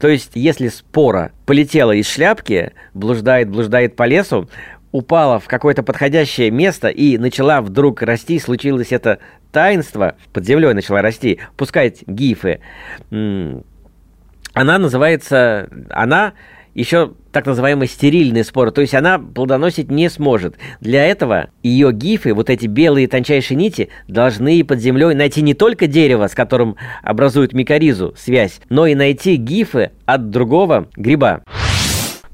То 0.00 0.08
есть, 0.08 0.32
если 0.34 0.68
спора 0.68 1.32
полетела 1.46 1.92
из 1.92 2.08
шляпки, 2.08 2.72
блуждает, 2.92 3.48
блуждает 3.48 3.94
по 3.94 4.04
лесу, 4.04 4.48
упала 4.90 5.38
в 5.38 5.46
какое-то 5.46 5.82
подходящее 5.82 6.50
место 6.50 6.88
и 6.88 7.18
начала 7.18 7.60
вдруг 7.62 8.02
расти, 8.02 8.38
случилось 8.38 8.92
это 8.92 9.18
таинство, 9.52 10.16
под 10.32 10.44
землей 10.44 10.72
начала 10.72 11.02
расти, 11.02 11.40
пускать 11.56 12.02
гифы. 12.06 12.60
Она 13.10 14.78
называется, 14.78 15.68
она 15.90 16.34
еще 16.74 17.12
так 17.32 17.46
называемые 17.46 17.88
стерильные 17.88 18.44
споры, 18.44 18.70
то 18.70 18.80
есть 18.80 18.94
она 18.94 19.18
плодоносить 19.18 19.90
не 19.90 20.08
сможет. 20.08 20.56
Для 20.80 21.04
этого 21.06 21.48
ее 21.62 21.92
гифы, 21.92 22.34
вот 22.34 22.50
эти 22.50 22.66
белые 22.66 23.08
тончайшие 23.08 23.56
нити, 23.56 23.88
должны 24.08 24.62
под 24.64 24.80
землей 24.80 25.14
найти 25.14 25.42
не 25.42 25.54
только 25.54 25.86
дерево, 25.86 26.28
с 26.28 26.34
которым 26.34 26.76
образуют 27.02 27.52
микоризу, 27.52 28.14
связь, 28.16 28.60
но 28.68 28.86
и 28.86 28.94
найти 28.94 29.36
гифы 29.36 29.92
от 30.04 30.30
другого 30.30 30.88
гриба. 30.96 31.42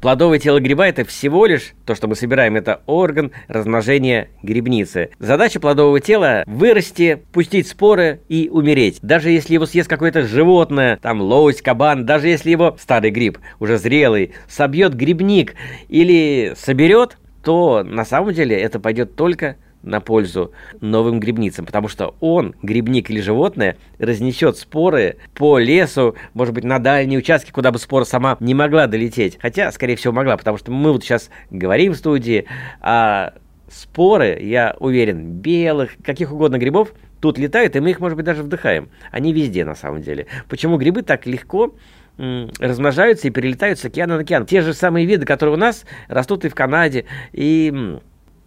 Плодовое 0.01 0.39
тело 0.39 0.61
гриба– 0.61 0.87
это 0.89 1.05
всего 1.05 1.45
лишь, 1.45 1.75
то, 1.85 1.95
что 1.95 2.09
мы 2.09 2.15
собираем, 2.15 2.57
это 2.57 2.81
орган 2.87 3.33
размножения 3.49 4.31
грибницы. 4.43 5.11
Задача 5.19 5.61
плодового 5.61 6.01
тела– 6.01 6.43
вырасти, 6.47 7.23
пустить 7.33 7.69
споры 7.69 8.23
и 8.29 8.49
умереть. 8.51 8.99
Даже 9.03 9.31
если 9.31 9.55
его 9.55 9.67
съест 9.67 9.91
какое-то 9.91 10.23
животное, 10.23 10.97
там 10.97 11.21
лось, 11.21 11.61
кабан, 11.61 12.07
даже 12.07 12.29
если 12.29 12.51
его 12.51 12.79
старый 12.81 13.11
гриб, 13.11 13.39
уже 13.59 13.77
зрелый, 13.77 14.33
собьет 14.49 14.95
грибник 14.95 15.55
или 15.89 16.55
соберет, 16.57 17.19
то 17.45 17.83
на 17.85 18.07
самом 18.07 18.33
деле 18.33 18.59
это 18.59 18.81
пойдет 18.81 19.17
только 19.17 19.57
на 19.83 20.01
пользу 20.01 20.53
новым 20.81 21.21
грибницам, 21.21 21.67
потому 21.67 21.89
что 21.89 22.15
он, 22.21 22.55
грибник 22.63 23.11
или 23.11 23.21
животное, 23.21 23.77
разнесет 23.99 24.57
споры 24.57 25.17
по 25.35 25.59
лесу, 25.59 26.15
может 26.35 26.55
быть, 26.55 26.65
на 26.65 26.79
дальние 26.79 27.19
участки, 27.19 27.51
куда 27.51 27.71
бы 27.73 27.79
спора 27.79 28.05
сама 28.05 28.37
не 28.41 28.55
могла 28.55 28.87
долететь. 28.87 29.39
Хотя, 29.41 29.73
скорее 29.73 29.97
всего, 29.97 30.13
могла, 30.13 30.37
потому 30.37 30.59
что 30.59 30.71
мы 30.71 30.93
вот 30.93 31.03
сейчас 31.03 31.31
говорим 31.51 31.93
в 31.93 31.97
студии, 31.97 32.47
а 32.81 33.35
споры, 33.71 34.39
я 34.41 34.77
уверен, 34.81 35.33
белых, 35.35 35.93
каких 36.05 36.33
угодно 36.33 36.59
грибов, 36.59 36.93
тут 37.21 37.39
летают, 37.39 37.77
и 37.77 37.81
мы 37.81 37.91
их, 37.91 38.01
может 38.01 38.17
быть, 38.17 38.27
даже 38.27 38.43
вдыхаем. 38.43 38.89
Они 39.11 39.33
везде, 39.33 39.65
на 39.65 39.75
самом 39.75 40.03
деле. 40.03 40.27
Почему 40.49 40.77
грибы 40.77 41.03
так 41.03 41.27
легко 41.27 41.75
размножаются 42.17 43.29
и 43.29 43.31
перелетают 43.31 43.79
с 43.79 43.85
океана 43.85 44.17
на 44.17 44.23
океан? 44.23 44.45
Те 44.45 44.61
же 44.61 44.75
самые 44.75 45.07
виды, 45.07 45.25
которые 45.25 45.55
у 45.55 45.59
нас 45.59 45.85
растут 46.09 46.45
и 46.45 46.49
в 46.49 46.55
Канаде, 46.55 47.07
и 47.33 47.99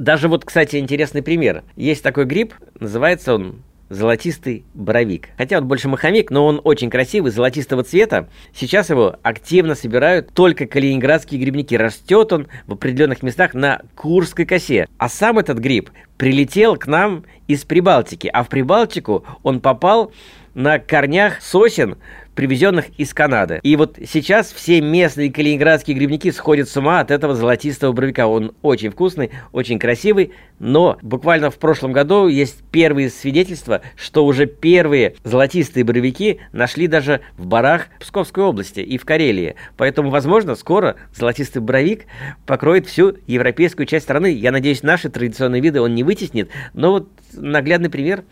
даже 0.04 0.28
вот, 0.28 0.44
кстати, 0.44 0.76
интересный 0.76 1.22
пример. 1.22 1.64
Есть 1.76 2.04
такой 2.04 2.26
гриб, 2.26 2.54
называется 2.80 3.36
он 3.36 3.62
золотистый 3.90 4.66
боровик. 4.74 5.30
Хотя 5.38 5.60
он 5.60 5.68
больше 5.68 5.88
маховик, 5.88 6.30
но 6.30 6.46
он 6.46 6.60
очень 6.64 6.90
красивый, 6.90 7.32
золотистого 7.32 7.84
цвета. 7.84 8.28
Сейчас 8.54 8.90
его 8.90 9.16
активно 9.22 9.76
собирают 9.76 10.34
только 10.34 10.66
калининградские 10.66 11.40
грибники. 11.40 11.76
Растет 11.76 12.34
он 12.34 12.48
в 12.66 12.74
определенных 12.74 13.24
местах 13.24 13.54
на 13.54 13.82
Курской 13.96 14.46
косе. 14.46 14.88
А 14.98 15.08
сам 15.08 15.40
этот 15.40 15.60
гриб 15.60 15.90
прилетел 16.18 16.76
к 16.76 16.88
нам 16.88 17.24
из 17.48 17.64
Прибалтики. 17.64 18.30
А 18.34 18.44
в 18.44 18.50
Прибалтику 18.50 19.24
он 19.44 19.62
попал 19.62 20.12
на 20.54 20.80
корнях 20.80 21.42
сосен 21.42 21.98
привезенных 22.36 22.86
из 22.98 23.14
Канады. 23.14 23.60
И 23.64 23.76
вот 23.76 23.98
сейчас 24.08 24.52
все 24.52 24.82
местные 24.82 25.32
калининградские 25.32 25.96
грибники 25.96 26.32
сходят 26.32 26.70
с 26.70 26.78
ума 26.78 27.00
от 27.00 27.12
этого 27.12 27.36
золотистого 27.36 27.92
бровика. 27.92 28.28
Он 28.28 28.54
очень 28.62 28.90
вкусный, 28.90 29.32
очень 29.52 29.80
красивый, 29.80 30.34
но 30.60 30.98
буквально 31.02 31.52
в 31.52 31.58
прошлом 31.58 31.92
году 31.92 32.28
есть 32.28 32.64
первые 32.72 33.10
свидетельства, 33.10 33.82
что 33.96 34.26
уже 34.26 34.46
первые 34.46 35.16
золотистые 35.24 35.84
боровики 35.84 36.40
нашли 36.52 36.88
даже 36.88 37.22
в 37.38 37.46
барах 37.46 37.88
Псковской 38.00 38.44
области 38.44 38.80
и 38.80 38.98
в 38.98 39.06
Карелии. 39.06 39.56
Поэтому, 39.78 40.10
возможно, 40.10 40.56
скоро 40.56 40.96
золотистый 41.14 41.62
боровик 41.62 42.06
покроет 42.46 42.88
всю 42.88 43.16
европейскую 43.28 43.86
часть 43.86 44.06
страны. 44.06 44.32
Я 44.32 44.52
надеюсь, 44.52 44.84
наши 44.84 45.10
традиционные 45.10 45.62
виды 45.62 45.82
он 45.82 45.96
не 45.96 46.04
вытеснит, 46.04 46.50
но 46.74 46.92
вот 46.92 47.10
наглядный 47.34 47.90
пример, 47.90 48.24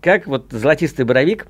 как 0.00 0.26
вот 0.26 0.46
золотистый 0.50 1.04
боровик 1.04 1.46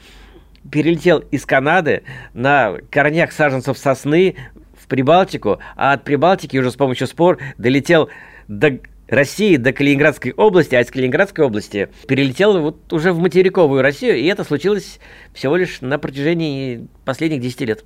перелетел 0.71 1.19
из 1.31 1.47
Канады 1.47 2.03
на 2.35 2.77
корнях 2.91 3.33
саженцев 3.33 3.79
сосны 3.79 4.37
в 4.79 4.87
Прибалтику, 4.87 5.59
а 5.77 5.93
от 5.93 6.05
Прибалтики 6.05 6.57
уже 6.57 6.71
с 6.71 6.77
помощью 6.77 7.07
спор 7.07 7.39
долетел 7.59 8.09
до 8.49 8.79
России 9.09 9.57
до 9.57 9.73
Калининградской 9.73 10.33
области, 10.33 10.75
а 10.75 10.81
из 10.81 10.91
Калининградской 10.91 11.45
области 11.45 11.89
перелетел 12.09 12.61
вот 12.61 12.93
уже 12.93 13.13
в 13.13 13.19
материковую 13.19 13.83
Россию, 13.83 14.17
и 14.17 14.27
это 14.27 14.45
случилось 14.45 14.99
всего 15.33 15.57
лишь 15.57 15.81
на 15.81 15.99
протяжении 15.99 16.89
последних 17.05 17.41
10 17.41 17.61
лет. 17.63 17.85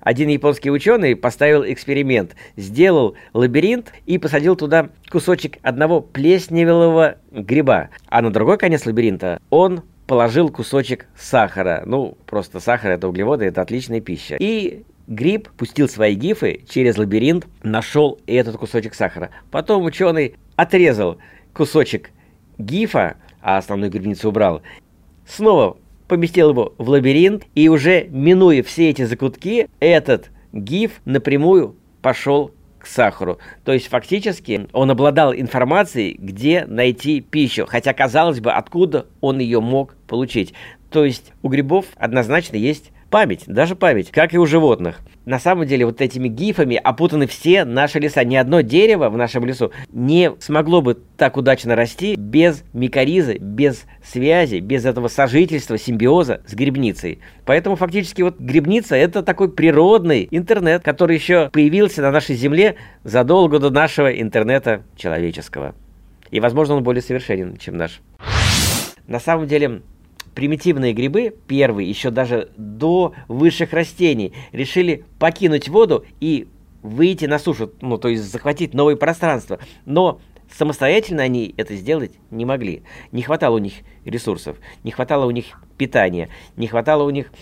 Один 0.00 0.28
японский 0.28 0.70
ученый 0.70 1.16
поставил 1.16 1.64
эксперимент, 1.64 2.34
сделал 2.56 3.14
лабиринт 3.34 3.92
и 4.06 4.16
посадил 4.18 4.56
туда 4.56 4.90
кусочек 5.10 5.58
одного 5.62 6.00
плесневелого 6.00 7.16
гриба, 7.30 7.90
а 8.06 8.22
на 8.22 8.32
другой 8.32 8.58
конец 8.58 8.86
лабиринта 8.86 9.40
он 9.50 9.82
положил 10.08 10.48
кусочек 10.48 11.06
сахара. 11.14 11.82
Ну, 11.84 12.16
просто 12.26 12.58
сахар– 12.60 12.90
это 12.92 13.06
углеводы, 13.08 13.44
это 13.44 13.60
отличная 13.60 14.00
пища. 14.00 14.36
И 14.40 14.84
гриб 15.06 15.50
пустил 15.50 15.86
свои 15.86 16.14
гифы 16.14 16.64
через 16.68 16.96
лабиринт, 16.96 17.46
нашел 17.62 18.18
этот 18.26 18.56
кусочек 18.56 18.94
сахара. 18.94 19.30
Потом 19.50 19.84
ученый 19.84 20.34
отрезал 20.56 21.18
кусочек 21.52 22.10
гифа, 22.56 23.18
а 23.42 23.58
основную 23.58 23.92
грибницу 23.92 24.30
убрал, 24.30 24.62
снова 25.26 25.76
поместил 26.08 26.50
его 26.50 26.74
в 26.78 26.88
лабиринт, 26.88 27.44
и 27.54 27.68
уже 27.68 28.08
минуя 28.08 28.62
все 28.62 28.88
эти 28.88 29.02
закутки, 29.02 29.68
этот 29.78 30.30
гиф 30.54 31.02
напрямую 31.04 31.76
пошел 32.00 32.50
к 32.78 32.86
сахару. 32.86 33.38
То 33.64 33.72
есть 33.72 33.88
фактически 33.88 34.68
он 34.72 34.90
обладал 34.90 35.34
информацией, 35.34 36.16
где 36.18 36.64
найти 36.66 37.20
пищу, 37.20 37.66
хотя 37.66 37.92
казалось 37.92 38.40
бы, 38.40 38.52
откуда 38.52 39.06
он 39.20 39.38
ее 39.38 39.60
мог 39.60 39.94
получить. 40.06 40.54
То 40.90 41.04
есть 41.04 41.32
у 41.42 41.48
грибов 41.48 41.86
однозначно 41.96 42.56
есть 42.56 42.92
Память, 43.10 43.44
даже 43.46 43.74
память, 43.74 44.10
как 44.10 44.34
и 44.34 44.38
у 44.38 44.44
животных. 44.44 45.00
На 45.24 45.38
самом 45.38 45.66
деле 45.66 45.86
вот 45.86 46.02
этими 46.02 46.28
гифами 46.28 46.76
опутаны 46.76 47.26
все 47.26 47.64
наши 47.64 47.98
леса. 47.98 48.22
Ни 48.22 48.36
одно 48.36 48.60
дерево 48.60 49.08
в 49.08 49.16
нашем 49.16 49.46
лесу 49.46 49.72
не 49.90 50.32
смогло 50.40 50.82
бы 50.82 50.98
так 51.16 51.38
удачно 51.38 51.74
расти 51.74 52.16
без 52.16 52.64
микоризы, 52.74 53.38
без 53.38 53.86
связи, 54.04 54.58
без 54.58 54.84
этого 54.84 55.08
сожительства, 55.08 55.78
симбиоза 55.78 56.42
с 56.46 56.52
грибницей. 56.52 57.20
Поэтому 57.46 57.76
фактически 57.76 58.20
вот 58.20 58.38
грибница 58.38 58.94
это 58.94 59.22
такой 59.22 59.50
природный 59.50 60.28
интернет, 60.30 60.84
который 60.84 61.16
еще 61.16 61.48
появился 61.50 62.02
на 62.02 62.10
нашей 62.10 62.36
земле 62.36 62.76
задолго 63.04 63.58
до 63.58 63.70
нашего 63.70 64.08
интернета 64.08 64.82
человеческого. 64.96 65.74
И, 66.30 66.40
возможно, 66.40 66.74
он 66.74 66.82
более 66.82 67.00
совершенен, 67.00 67.56
чем 67.56 67.78
наш. 67.78 68.02
На 69.06 69.18
самом 69.18 69.46
деле, 69.46 69.80
примитивные 70.34 70.92
грибы, 70.92 71.34
первые, 71.46 71.88
еще 71.88 72.10
даже 72.10 72.50
до 72.56 73.14
высших 73.28 73.72
растений, 73.72 74.32
решили 74.52 75.04
покинуть 75.18 75.68
воду 75.68 76.04
и 76.20 76.48
выйти 76.82 77.26
на 77.26 77.38
сушу, 77.38 77.72
ну, 77.80 77.98
то 77.98 78.08
есть 78.08 78.22
захватить 78.24 78.74
новое 78.74 78.96
пространство. 78.96 79.58
Но 79.84 80.20
самостоятельно 80.56 81.22
они 81.22 81.54
это 81.56 81.74
сделать 81.74 82.12
не 82.30 82.44
могли. 82.44 82.82
Не 83.12 83.22
хватало 83.22 83.56
у 83.56 83.58
них 83.58 83.74
ресурсов, 84.04 84.56
не 84.84 84.90
хватало 84.90 85.26
у 85.26 85.30
них 85.30 85.62
питания, 85.76 86.28
не 86.56 86.66
хватало 86.66 87.04
у 87.04 87.10
них 87.10 87.32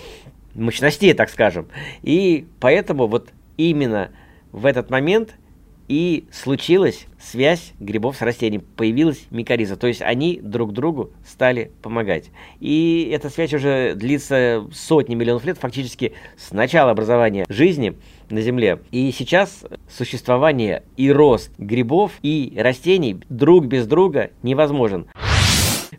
мощностей, 0.55 1.13
так 1.13 1.31
скажем. 1.31 1.69
И 2.03 2.47
поэтому 2.61 3.07
вот 3.07 3.31
именно 3.57 4.11
в 4.53 4.67
этот 4.67 4.91
момент– 4.91 5.35
и 5.89 6.27
случилась 6.33 7.07
связь 7.21 7.73
грибов 7.81 8.17
с 8.17 8.23
растением, 8.23 8.63
появилась 8.77 9.27
микориза, 9.31 9.77
то 9.77 9.87
есть 9.87 10.03
они 10.03 10.41
друг 10.41 10.73
другу 10.73 11.11
стали 11.27 11.71
помогать. 11.83 12.31
И 12.61 13.11
эта 13.13 13.31
связь 13.31 13.53
уже 13.55 13.95
длится 13.95 14.67
сотни 14.73 15.15
миллионов 15.15 15.45
лет, 15.45 15.59
фактически 15.59 16.13
с 16.37 16.53
начала 16.53 16.91
образования 16.91 17.45
жизни 17.49 17.97
на 18.31 18.41
Земле. 18.41 18.81
И 18.91 19.13
сейчас 19.13 19.65
существование 19.89 20.83
и 20.97 21.11
рост 21.11 21.51
грибов 21.59 22.13
и 22.23 22.55
растений 22.57 23.21
друг 23.29 23.67
без 23.67 23.87
друга 23.87 24.31
невозможен. 24.43 25.07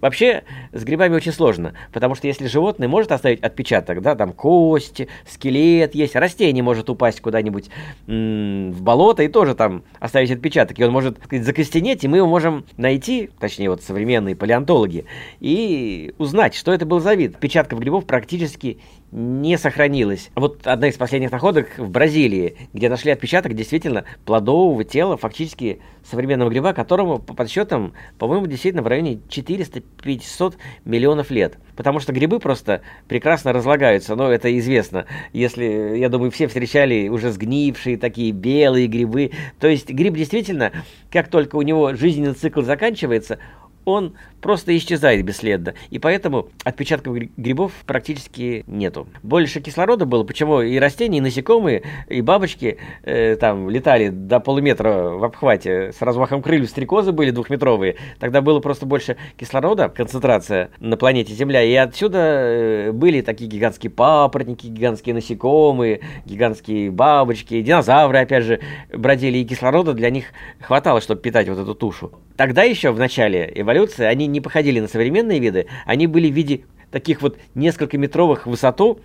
Вообще, 0.01 0.43
с 0.73 0.83
грибами 0.83 1.15
очень 1.15 1.31
сложно, 1.31 1.73
потому 1.91 2.15
что 2.15 2.27
если 2.27 2.47
животное 2.47 2.87
может 2.87 3.11
оставить 3.11 3.41
отпечаток, 3.41 4.01
да, 4.01 4.15
там 4.15 4.33
кости, 4.33 5.07
скелет 5.27 5.95
есть, 5.95 6.15
растение 6.15 6.63
может 6.63 6.89
упасть 6.89 7.21
куда-нибудь 7.21 7.69
в 8.07 8.81
болото 8.81 9.23
и 9.23 9.27
тоже 9.27 9.55
там 9.55 9.83
оставить 9.99 10.31
отпечаток, 10.31 10.79
и 10.79 10.83
он 10.83 10.91
может 10.91 11.17
сказать, 11.23 11.45
закостенеть, 11.45 12.03
и 12.03 12.07
мы 12.07 12.17
его 12.17 12.27
можем 12.27 12.65
найти, 12.77 13.29
точнее 13.39 13.69
вот 13.69 13.81
современные 13.83 14.35
палеонтологи, 14.35 15.05
и 15.39 16.13
узнать, 16.17 16.55
что 16.55 16.73
это 16.73 16.85
был 16.85 16.99
за 16.99 17.13
вид. 17.13 17.35
Отпечатков 17.35 17.79
грибов 17.79 18.05
практически 18.05 18.79
не 19.11 19.57
сохранилось. 19.57 20.31
Вот 20.35 20.67
одна 20.67 20.89
из 20.89 20.95
последних 20.95 21.31
находок 21.31 21.77
в 21.77 21.89
Бразилии, 21.89 22.57
где 22.73 22.89
нашли 22.89 23.11
отпечаток 23.11 23.53
действительно 23.53 24.03
плодового 24.25 24.83
тела, 24.83 25.15
фактически 25.15 25.79
современного 26.03 26.49
гриба, 26.49 26.73
которому 26.73 27.19
по 27.19 27.33
подсчетам, 27.33 27.93
по-моему, 28.17 28.47
действительно 28.47 28.83
в 28.83 28.87
районе 28.87 29.19
400-500 29.29 30.55
миллионов 30.83 31.31
лет. 31.31 31.57
Потому 31.75 31.99
что 31.99 32.11
грибы 32.11 32.39
просто 32.39 32.81
прекрасно 33.07 33.53
разлагаются, 33.53 34.15
но 34.15 34.29
это 34.31 34.55
известно. 34.57 35.05
Если, 35.31 35.97
я 35.97 36.09
думаю, 36.09 36.31
все 36.31 36.47
встречали 36.47 37.07
уже 37.07 37.31
сгнившие 37.31 37.97
такие 37.97 38.31
белые 38.31 38.87
грибы. 38.87 39.31
То 39.59 39.67
есть 39.67 39.89
гриб 39.89 40.15
действительно, 40.15 40.71
как 41.11 41.29
только 41.29 41.55
у 41.55 41.61
него 41.61 41.93
жизненный 41.93 42.33
цикл 42.33 42.61
заканчивается, 42.61 43.39
он 43.87 44.15
просто 44.41 44.75
исчезает 44.77 45.23
бесследно. 45.23 45.73
И 45.91 45.97
поэтому 45.97 46.49
отпечатков 46.65 47.15
грибов 47.37 47.71
практически 47.85 48.65
нету. 48.67 49.07
Больше 49.23 49.61
кислорода 49.61 50.05
было, 50.05 50.25
почему 50.25 50.61
и 50.61 50.77
растения, 50.77 51.19
и 51.19 51.21
насекомые, 51.21 51.83
и 52.09 52.19
бабочки 52.19 52.79
э, 53.03 53.37
там 53.37 53.69
летали 53.69 54.09
до 54.09 54.41
полуметра 54.41 54.89
в 54.91 55.23
обхвате 55.23 55.93
с 55.93 56.01
размахом 56.01 56.41
крыльев, 56.41 56.69
стрекозы 56.69 57.13
были 57.13 57.31
двухметровые. 57.31 57.95
Тогда 58.19 58.41
было 58.41 58.59
просто 58.59 58.85
больше 58.85 59.15
кислорода, 59.37 59.87
концентрация 59.87 60.69
на 60.81 60.97
планете 60.97 61.33
Земля. 61.33 61.63
И 61.63 61.73
отсюда 61.73 62.19
э, 62.19 62.91
были 62.91 63.21
такие 63.21 63.49
гигантские 63.49 63.89
папоротники, 63.89 64.67
гигантские 64.67 65.15
насекомые, 65.15 66.01
гигантские 66.25 66.91
бабочки, 66.91 67.61
динозавры, 67.61 68.19
опять 68.19 68.43
же, 68.43 68.59
бродили, 68.93 69.37
и 69.37 69.45
кислорода 69.45 69.93
для 69.93 70.09
них 70.09 70.25
хватало, 70.59 70.99
чтобы 70.99 71.21
питать 71.21 71.47
вот 71.47 71.57
эту 71.57 71.73
тушу. 71.73 72.11
Тогда 72.37 72.61
еще 72.61 72.91
в 72.91 72.99
начале 72.99 73.51
эволюции 73.55 74.05
они 74.05 74.27
не 74.27 74.41
походили 74.41 74.79
на 74.79 74.87
современные 74.87 75.39
виды, 75.39 75.65
они 75.85 76.05
были 76.05 76.29
в 76.29 76.33
виде 76.33 76.61
таких 76.91 77.21
вот 77.23 77.37
несколько 77.55 77.97
метровых 77.97 78.45
высоту, 78.45 78.99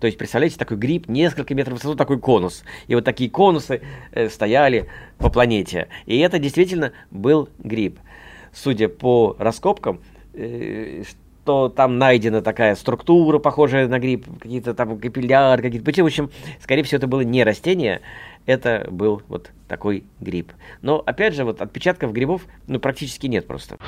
то 0.00 0.06
есть, 0.06 0.18
представляете, 0.18 0.58
такой 0.58 0.76
гриб, 0.76 1.08
несколько 1.08 1.54
метров 1.54 1.74
высоту, 1.74 1.94
такой 1.94 2.18
конус. 2.18 2.64
И 2.88 2.94
вот 2.96 3.04
такие 3.04 3.30
конусы 3.30 3.80
э, 4.10 4.28
стояли 4.28 4.88
по 5.18 5.30
планете. 5.30 5.88
И 6.04 6.18
это 6.18 6.38
действительно 6.40 6.92
был 7.12 7.48
гриб. 7.58 7.98
Судя 8.52 8.88
по 8.88 9.36
раскопкам, 9.38 10.00
э, 10.34 11.04
что 11.44 11.68
там 11.68 11.98
найдена 11.98 12.42
такая 12.42 12.74
структура, 12.74 13.38
похожая 13.38 13.86
на 13.86 13.98
гриб, 13.98 14.26
какие-то 14.40 14.74
там 14.74 14.98
капилляры, 14.98 15.62
какие-то... 15.62 16.02
В 16.02 16.06
общем, 16.06 16.30
скорее 16.60 16.82
всего, 16.82 16.98
это 16.98 17.06
было 17.06 17.20
не 17.20 17.44
растение, 17.44 18.00
это 18.46 18.86
был 18.90 19.22
вот 19.28 19.50
такой 19.68 20.04
гриб. 20.20 20.52
Но, 20.82 21.02
опять 21.04 21.34
же, 21.34 21.44
вот 21.44 21.60
отпечатков 21.60 22.12
грибов, 22.12 22.42
ну, 22.66 22.78
практически 22.78 23.26
нет 23.26 23.46
просто. 23.46 23.78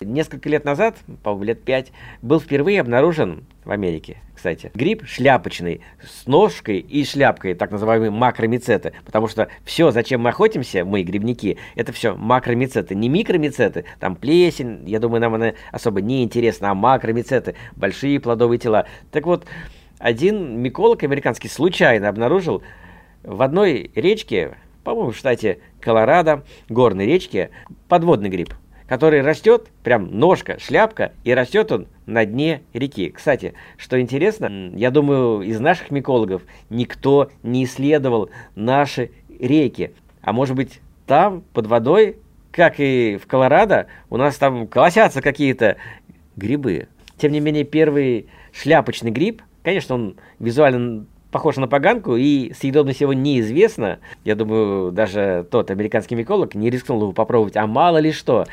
Несколько 0.00 0.48
лет 0.48 0.64
назад, 0.64 0.96
по-моему, 1.22 1.44
лет 1.44 1.62
пять, 1.64 1.92
был 2.22 2.40
впервые 2.40 2.80
обнаружен 2.80 3.44
в 3.64 3.70
Америке, 3.72 4.18
кстати, 4.34 4.70
гриб 4.74 5.04
шляпочный 5.04 5.80
с 6.00 6.26
ножкой 6.26 6.78
и 6.78 7.04
шляпкой, 7.04 7.54
так 7.54 7.72
называемые 7.72 8.12
макромицеты, 8.12 8.92
потому 9.04 9.26
что 9.26 9.48
все, 9.64 9.90
зачем 9.90 10.20
мы 10.20 10.30
охотимся, 10.30 10.84
мы, 10.84 11.02
грибники, 11.02 11.58
это 11.74 11.92
все 11.92 12.14
макромицеты, 12.14 12.94
не 12.94 13.08
микромицеты, 13.08 13.86
там 13.98 14.14
плесень, 14.14 14.88
я 14.88 15.00
думаю, 15.00 15.20
нам 15.20 15.34
она 15.34 15.54
особо 15.72 16.00
не 16.00 16.22
интересна, 16.22 16.70
а 16.70 16.74
макромицеты, 16.74 17.56
большие 17.74 18.20
плодовые 18.20 18.60
тела. 18.60 18.86
Так 19.10 19.26
вот, 19.26 19.46
один 19.98 20.60
миколог 20.60 21.02
американский 21.02 21.48
случайно 21.48 22.08
обнаружил 22.08 22.62
в 23.22 23.42
одной 23.42 23.90
речке, 23.94 24.56
по-моему, 24.84 25.10
в 25.10 25.16
штате 25.16 25.58
Колорадо, 25.80 26.44
горной 26.68 27.06
речке, 27.06 27.50
подводный 27.88 28.28
гриб, 28.28 28.54
который 28.86 29.20
растет, 29.20 29.68
прям 29.82 30.18
ножка, 30.18 30.58
шляпка, 30.58 31.12
и 31.24 31.34
растет 31.34 31.72
он 31.72 31.86
на 32.06 32.24
дне 32.24 32.62
реки. 32.72 33.10
Кстати, 33.10 33.54
что 33.76 34.00
интересно, 34.00 34.72
я 34.74 34.90
думаю, 34.90 35.42
из 35.42 35.60
наших 35.60 35.90
микологов 35.90 36.42
никто 36.70 37.30
не 37.42 37.64
исследовал 37.64 38.30
наши 38.54 39.10
реки. 39.28 39.92
А 40.22 40.32
может 40.32 40.56
быть, 40.56 40.80
там, 41.06 41.42
под 41.52 41.66
водой, 41.66 42.16
как 42.50 42.76
и 42.78 43.18
в 43.22 43.26
Колорадо, 43.26 43.86
у 44.10 44.16
нас 44.16 44.36
там 44.36 44.66
колосятся 44.66 45.22
какие-то 45.22 45.76
грибы. 46.36 46.88
Тем 47.18 47.32
не 47.32 47.40
менее, 47.40 47.64
первый 47.64 48.28
шляпочный 48.52 49.10
гриб, 49.10 49.42
конечно, 49.62 49.94
он 49.94 50.16
визуально 50.38 51.06
похож 51.30 51.56
на 51.56 51.68
поганку, 51.68 52.16
и 52.16 52.52
съедобность 52.52 53.00
его 53.00 53.12
неизвестна. 53.12 53.98
Я 54.24 54.34
думаю, 54.34 54.92
даже 54.92 55.46
тот 55.50 55.70
американский 55.70 56.14
миколог 56.14 56.54
не 56.54 56.70
рискнул 56.70 57.02
его 57.02 57.12
попробовать, 57.12 57.56
а 57.56 57.66
мало 57.66 57.98
ли 57.98 58.12
что. 58.12 58.46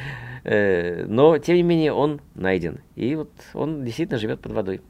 Э, 0.43 1.05
но, 1.07 1.37
тем 1.37 1.55
не 1.55 1.63
менее, 1.63 1.93
он 1.93 2.21
найден. 2.35 2.79
И 2.95 3.15
вот 3.15 3.31
он 3.53 3.83
действительно 3.83 4.19
живет 4.19 4.41
под 4.41 4.51
водой. 4.51 4.81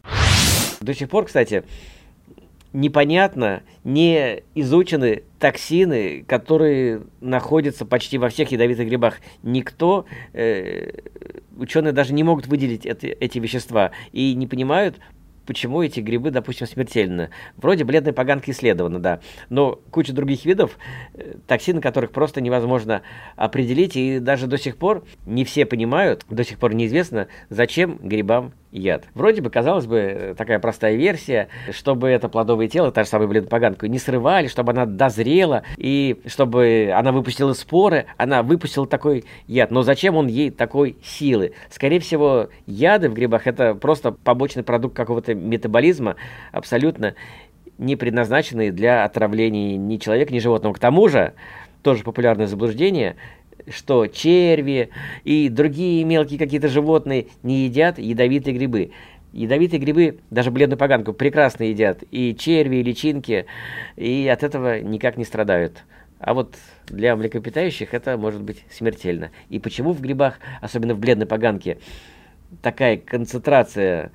До 0.81 0.93
сих 0.93 1.09
пор, 1.09 1.25
кстати, 1.25 1.63
непонятно, 2.75 3.63
не 3.83 4.43
изучены 4.53 5.23
токсины, 5.39 6.23
которые 6.27 7.03
находятся 7.21 7.85
почти 7.85 8.17
во 8.17 8.29
всех 8.29 8.51
ядовитых 8.51 8.87
грибах. 8.87 9.15
Никто, 9.43 10.05
э, 10.33 10.91
ученые 11.57 11.93
даже 11.93 12.13
не 12.13 12.23
могут 12.23 12.47
выделить 12.47 12.85
это, 12.85 13.07
эти 13.07 13.39
вещества 13.39 13.91
и 14.11 14.33
не 14.35 14.45
понимают, 14.45 14.97
почему 15.45 15.83
эти 15.83 15.99
грибы, 15.99 16.31
допустим, 16.31 16.67
смертельны. 16.67 17.29
Вроде 17.57 17.83
бледной 17.83 18.13
поганки 18.13 18.51
исследовано, 18.51 18.99
да, 18.99 19.19
но 19.49 19.79
куча 19.91 20.13
других 20.13 20.45
видов, 20.45 20.77
э, 21.13 21.35
токсины 21.47 21.81
которых 21.81 22.11
просто 22.11 22.41
невозможно 22.41 23.01
определить, 23.35 23.95
и 23.95 24.19
даже 24.19 24.47
до 24.47 24.57
сих 24.57 24.77
пор 24.77 25.03
не 25.25 25.45
все 25.45 25.65
понимают, 25.65 26.25
до 26.29 26.43
сих 26.43 26.57
пор 26.59 26.73
неизвестно, 26.73 27.27
зачем 27.49 27.97
грибам 28.01 28.53
яд. 28.75 29.05
Вроде 29.13 29.41
бы, 29.41 29.49
казалось 29.49 29.85
бы, 29.85 30.35
такая 30.37 30.59
простая 30.59 30.95
версия, 30.95 31.47
чтобы 31.71 32.09
это 32.09 32.29
плодовое 32.29 32.67
тело, 32.67 32.91
та 32.91 33.03
же 33.03 33.09
самая 33.09 33.27
бледопоганку, 33.27 33.85
не 33.85 33.99
срывали, 33.99 34.47
чтобы 34.47 34.71
она 34.71 34.85
дозрела, 34.85 35.63
и 35.77 36.21
чтобы 36.25 36.91
она 36.93 37.11
выпустила 37.11 37.53
споры, 37.53 38.05
она 38.17 38.43
выпустила 38.43 38.85
такой 38.85 39.25
яд. 39.47 39.71
Но 39.71 39.81
зачем 39.81 40.15
он 40.15 40.27
ей 40.27 40.49
такой 40.49 40.97
силы? 41.03 41.53
Скорее 41.69 41.99
всего, 41.99 42.49
яды 42.65 43.09
в 43.09 43.13
грибах 43.13 43.47
это 43.47 43.75
просто 43.75 44.11
побочный 44.11 44.63
продукт 44.63 44.95
какого-то 44.95 45.33
метаболизма, 45.33 46.15
абсолютно 46.51 47.15
не 47.77 47.95
предназначенный 47.95 48.71
для 48.71 49.03
отравления 49.03 49.77
ни 49.77 49.97
человека, 49.97 50.33
ни 50.33 50.39
животного. 50.39 50.73
К 50.73 50.79
тому 50.79 51.07
же, 51.07 51.33
тоже 51.81 52.03
популярное 52.03 52.47
заблуждение, 52.47 53.15
что 53.69 54.07
черви 54.07 54.89
и 55.23 55.49
другие 55.49 56.03
мелкие 56.03 56.39
какие-то 56.39 56.67
животные 56.67 57.27
не 57.43 57.65
едят 57.65 57.99
ядовитые 57.99 58.55
грибы. 58.55 58.91
Ядовитые 59.33 59.79
грибы, 59.79 60.19
даже 60.29 60.49
бледную 60.49 60.77
поганку, 60.77 61.11
прекрасно 61.11 61.63
едят. 61.63 62.03
И 62.11 62.35
черви, 62.35 62.77
и 62.77 62.83
личинки, 62.83 63.45
и 63.97 64.27
от 64.31 64.43
этого 64.43 64.79
никак 64.79 65.17
не 65.17 65.25
страдают. 65.25 65.83
А 66.19 66.33
вот 66.33 66.55
для 66.87 67.15
млекопитающих 67.15 67.93
это 67.93 68.17
может 68.17 68.41
быть 68.41 68.63
смертельно. 68.71 69.31
И 69.49 69.59
почему 69.59 69.91
в 69.91 70.01
грибах, 70.01 70.39
особенно 70.61 70.95
в 70.95 70.99
бледной 70.99 71.25
поганке, 71.25 71.79
такая 72.61 72.97
концентрация 72.97 74.11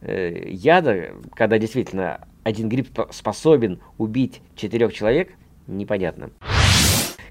э, 0.00 0.48
яда, 0.48 1.12
когда 1.34 1.58
действительно 1.58 2.26
один 2.42 2.68
гриб 2.68 2.88
способен 3.10 3.80
убить 3.98 4.42
четырех 4.56 4.92
человек, 4.92 5.32
непонятно. 5.66 6.30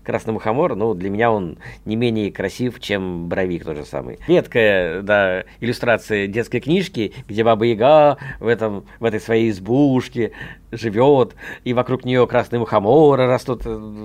Красный 0.03 0.33
мухомор, 0.33 0.75
ну, 0.75 0.93
для 0.93 1.09
меня 1.09 1.31
он 1.31 1.57
не 1.85 1.95
менее 1.95 2.31
красив, 2.31 2.79
чем 2.79 3.29
боровик 3.29 3.63
тот 3.63 3.77
же 3.77 3.85
самый. 3.85 4.19
Редкая, 4.27 5.01
да, 5.01 5.45
иллюстрация 5.61 6.27
детской 6.27 6.59
книжки, 6.59 7.13
где 7.27 7.43
Баба 7.43 7.65
Яга 7.65 8.17
в, 8.39 8.47
этом, 8.47 8.85
в 8.99 9.05
этой 9.05 9.21
своей 9.21 9.49
избушке 9.49 10.33
живет, 10.77 11.35
и 11.63 11.73
вокруг 11.73 12.05
нее 12.05 12.25
красные 12.27 12.59
мухоморы 12.59 13.27
растут. 13.27 13.63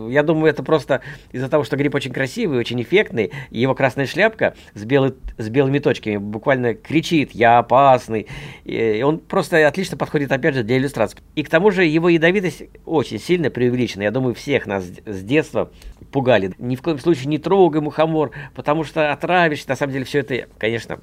Я 0.09 0.23
думаю, 0.23 0.51
это 0.51 0.63
просто 0.63 1.01
из-за 1.33 1.49
того, 1.49 1.65
что 1.65 1.77
гриб 1.77 1.95
очень 1.95 2.13
красивый, 2.13 2.59
очень 2.59 2.81
эффектный, 2.83 3.33
и 3.51 3.61
его 3.61 3.75
красная 3.75 4.07
шляпка 4.07 4.55
с, 4.75 4.85
белый, 4.85 5.15
с 5.37 5.49
белыми 5.49 5.79
точками 5.79 6.17
буквально 6.17 6.75
кричит 6.75 7.33
«Я 7.33 7.59
опасный!» 7.59 8.27
И 8.65 9.03
он 9.03 9.19
просто 9.19 9.67
отлично 9.67 9.97
подходит, 9.97 10.33
опять 10.33 10.55
же, 10.55 10.63
для 10.63 10.79
иллюстрации. 10.79 11.19
И 11.35 11.43
к 11.43 11.51
тому 11.51 11.71
же 11.71 11.85
его 11.85 12.09
ядовитость 12.09 12.65
очень 12.85 13.19
сильно 13.19 13.51
преувеличена. 13.51 14.03
Я 14.03 14.11
думаю, 14.11 14.35
всех 14.35 14.67
нас 14.67 14.85
с 14.85 15.23
детства 15.23 15.71
пугали. 16.13 16.53
Ни 16.59 16.77
в 16.77 16.83
коем 16.83 16.99
случае 16.99 17.27
не 17.27 17.39
трогай 17.39 17.81
мухомор, 17.81 18.31
потому 18.55 18.85
что 18.85 19.13
отравишься. 19.13 19.69
На 19.69 19.77
самом 19.77 19.93
деле 19.93 20.05
все 20.05 20.21
это, 20.21 20.47
конечно, 20.59 21.01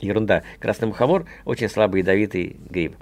ерунда. 0.00 0.42
Красный 0.58 0.88
мухомор 0.88 1.26
очень 1.44 1.68
слабый 1.68 2.00
ядовитый 2.00 2.56
гриб. 2.68 2.96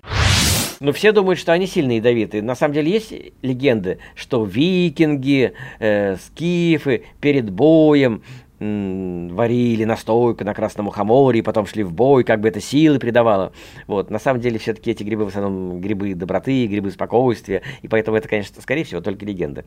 Но 0.83 0.93
все 0.93 1.13
думают, 1.13 1.39
что 1.39 1.53
они 1.53 1.69
сильно 1.69 1.93
ядовитые. 1.93 2.43
На 2.43 2.57
самом 2.57 2.75
деле 2.75 2.91
есть 2.91 3.15
легенды, 3.41 3.99
что 4.17 4.45
викинги, 4.45 5.53
э, 5.79 6.17
скифы 6.17 7.05
перед 7.21 7.51
боем 7.51 8.23
варили 8.59 9.85
настойку 9.85 10.45
на 10.45 10.55
красном 10.55 10.87
мухоморе, 10.87 11.43
потом 11.43 11.67
шли 11.67 11.85
в 11.85 11.93
бой, 11.93 12.25
как 12.25 12.41
бы 12.41 12.49
это 12.49 12.61
силы 12.61 12.99
придавало. 12.99 13.53
Вот. 13.87 14.11
На 14.11 14.19
самом 14.19 14.41
деле, 14.41 14.59
все-таки 14.59 14.91
эти 14.91 15.05
грибы 15.05 15.25
в 15.25 15.29
основном 15.29 15.81
грибы 15.81 16.15
доброты, 16.15 16.67
грибы 16.67 16.91
спокойствия, 16.91 17.63
и 17.83 17.89
поэтому 17.89 18.17
это, 18.17 18.29
конечно, 18.29 18.61
скорее 18.61 18.85
всего, 18.85 19.01
только 19.01 19.25
легенда. 19.25 19.65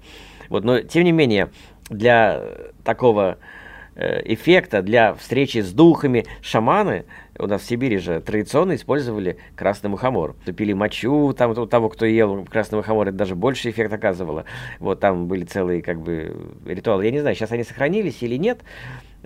Вот. 0.49 0.65
Но, 0.65 0.82
тем 0.82 1.06
не 1.06 1.13
менее, 1.13 1.49
для 1.89 2.41
такого 2.84 3.38
эффекта 3.95 4.81
для 4.81 5.13
встречи 5.13 5.60
с 5.60 5.71
духами 5.71 6.25
шаманы 6.41 7.05
у 7.38 7.47
нас 7.47 7.62
в 7.62 7.65
Сибири 7.65 7.97
же 7.97 8.21
традиционно 8.21 8.75
использовали 8.75 9.38
красный 9.55 9.89
мухомор. 9.89 10.36
Пили 10.55 10.73
мочу 10.73 11.34
там 11.34 11.51
у 11.51 11.65
того, 11.65 11.89
кто 11.89 12.05
ел 12.05 12.45
красный 12.45 12.77
мухомор, 12.77 13.08
это 13.08 13.17
даже 13.17 13.36
больше 13.36 13.69
эффект 13.69 13.91
оказывало. 13.91 14.45
Вот 14.79 14.99
там 14.99 15.27
были 15.27 15.43
целые 15.43 15.81
как 15.81 15.99
бы 15.99 16.36
ритуалы. 16.65 17.05
Я 17.05 17.12
не 17.12 17.19
знаю, 17.19 17.36
сейчас 17.36 17.51
они 17.51 17.63
сохранились 17.63 18.21
или 18.21 18.36
нет, 18.36 18.62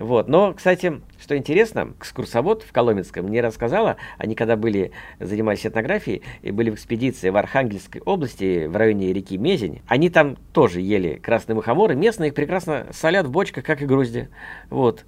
вот. 0.00 0.28
Но, 0.28 0.54
кстати, 0.54 1.02
что 1.20 1.36
интересно, 1.36 1.92
экскурсовод 1.98 2.62
в 2.62 2.72
Коломенском 2.72 3.26
мне 3.26 3.42
рассказала, 3.42 3.98
они 4.16 4.34
когда 4.34 4.56
были, 4.56 4.92
занимались 5.18 5.66
этнографией 5.66 6.22
и 6.40 6.50
были 6.50 6.70
в 6.70 6.74
экспедиции 6.74 7.28
в 7.28 7.36
Архангельской 7.36 8.00
области, 8.00 8.64
в 8.64 8.74
районе 8.76 9.12
реки 9.12 9.36
Мезень, 9.36 9.82
они 9.86 10.08
там 10.08 10.36
тоже 10.54 10.80
ели 10.80 11.16
красные 11.22 11.54
мухоморы, 11.54 11.96
местные 11.96 12.28
их 12.28 12.34
прекрасно 12.34 12.86
солят 12.92 13.26
в 13.26 13.30
бочках, 13.30 13.62
как 13.62 13.82
и 13.82 13.86
грузди. 13.86 14.30
Вот. 14.70 15.04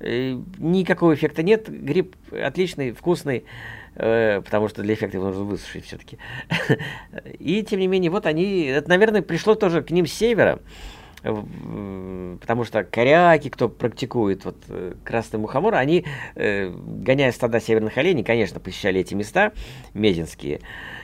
И 0.00 0.38
никакого 0.58 1.14
эффекта 1.14 1.42
нет, 1.42 1.70
гриб 1.70 2.14
отличный, 2.30 2.92
вкусный, 2.92 3.44
э, 3.94 4.42
потому 4.44 4.68
что 4.68 4.82
для 4.82 4.92
эффекта 4.92 5.16
его 5.16 5.28
нужно 5.28 5.44
высушить 5.44 5.86
все-таки. 5.86 6.18
И, 7.38 7.62
тем 7.62 7.80
не 7.80 7.86
менее, 7.86 8.10
вот 8.10 8.26
они, 8.26 8.64
это, 8.64 8.90
наверное, 8.90 9.22
пришло 9.22 9.54
тоже 9.54 9.82
к 9.82 9.90
ним 9.90 10.06
с 10.06 10.12
севера, 10.12 10.60
потому 11.24 12.64
что 12.64 12.84
коряки, 12.84 13.48
кто 13.48 13.68
практикует 13.68 14.44
вот 14.44 14.56
э, 14.68 14.94
красный 15.04 15.40
мухомор, 15.40 15.74
они, 15.74 16.04
э, 16.34 16.68
гоняя 16.68 17.32
стада 17.32 17.60
северных 17.60 17.96
оленей, 17.96 18.24
конечно, 18.24 18.60
посещали 18.60 19.00
эти 19.00 19.14
места 19.14 19.52
мезинские, 19.94 20.60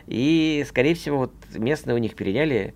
и, 0.07 0.65
скорее 0.69 0.95
всего, 0.95 1.19
вот 1.19 1.33
местные 1.55 1.95
у 1.95 1.99
них 1.99 2.15
переняли 2.15 2.75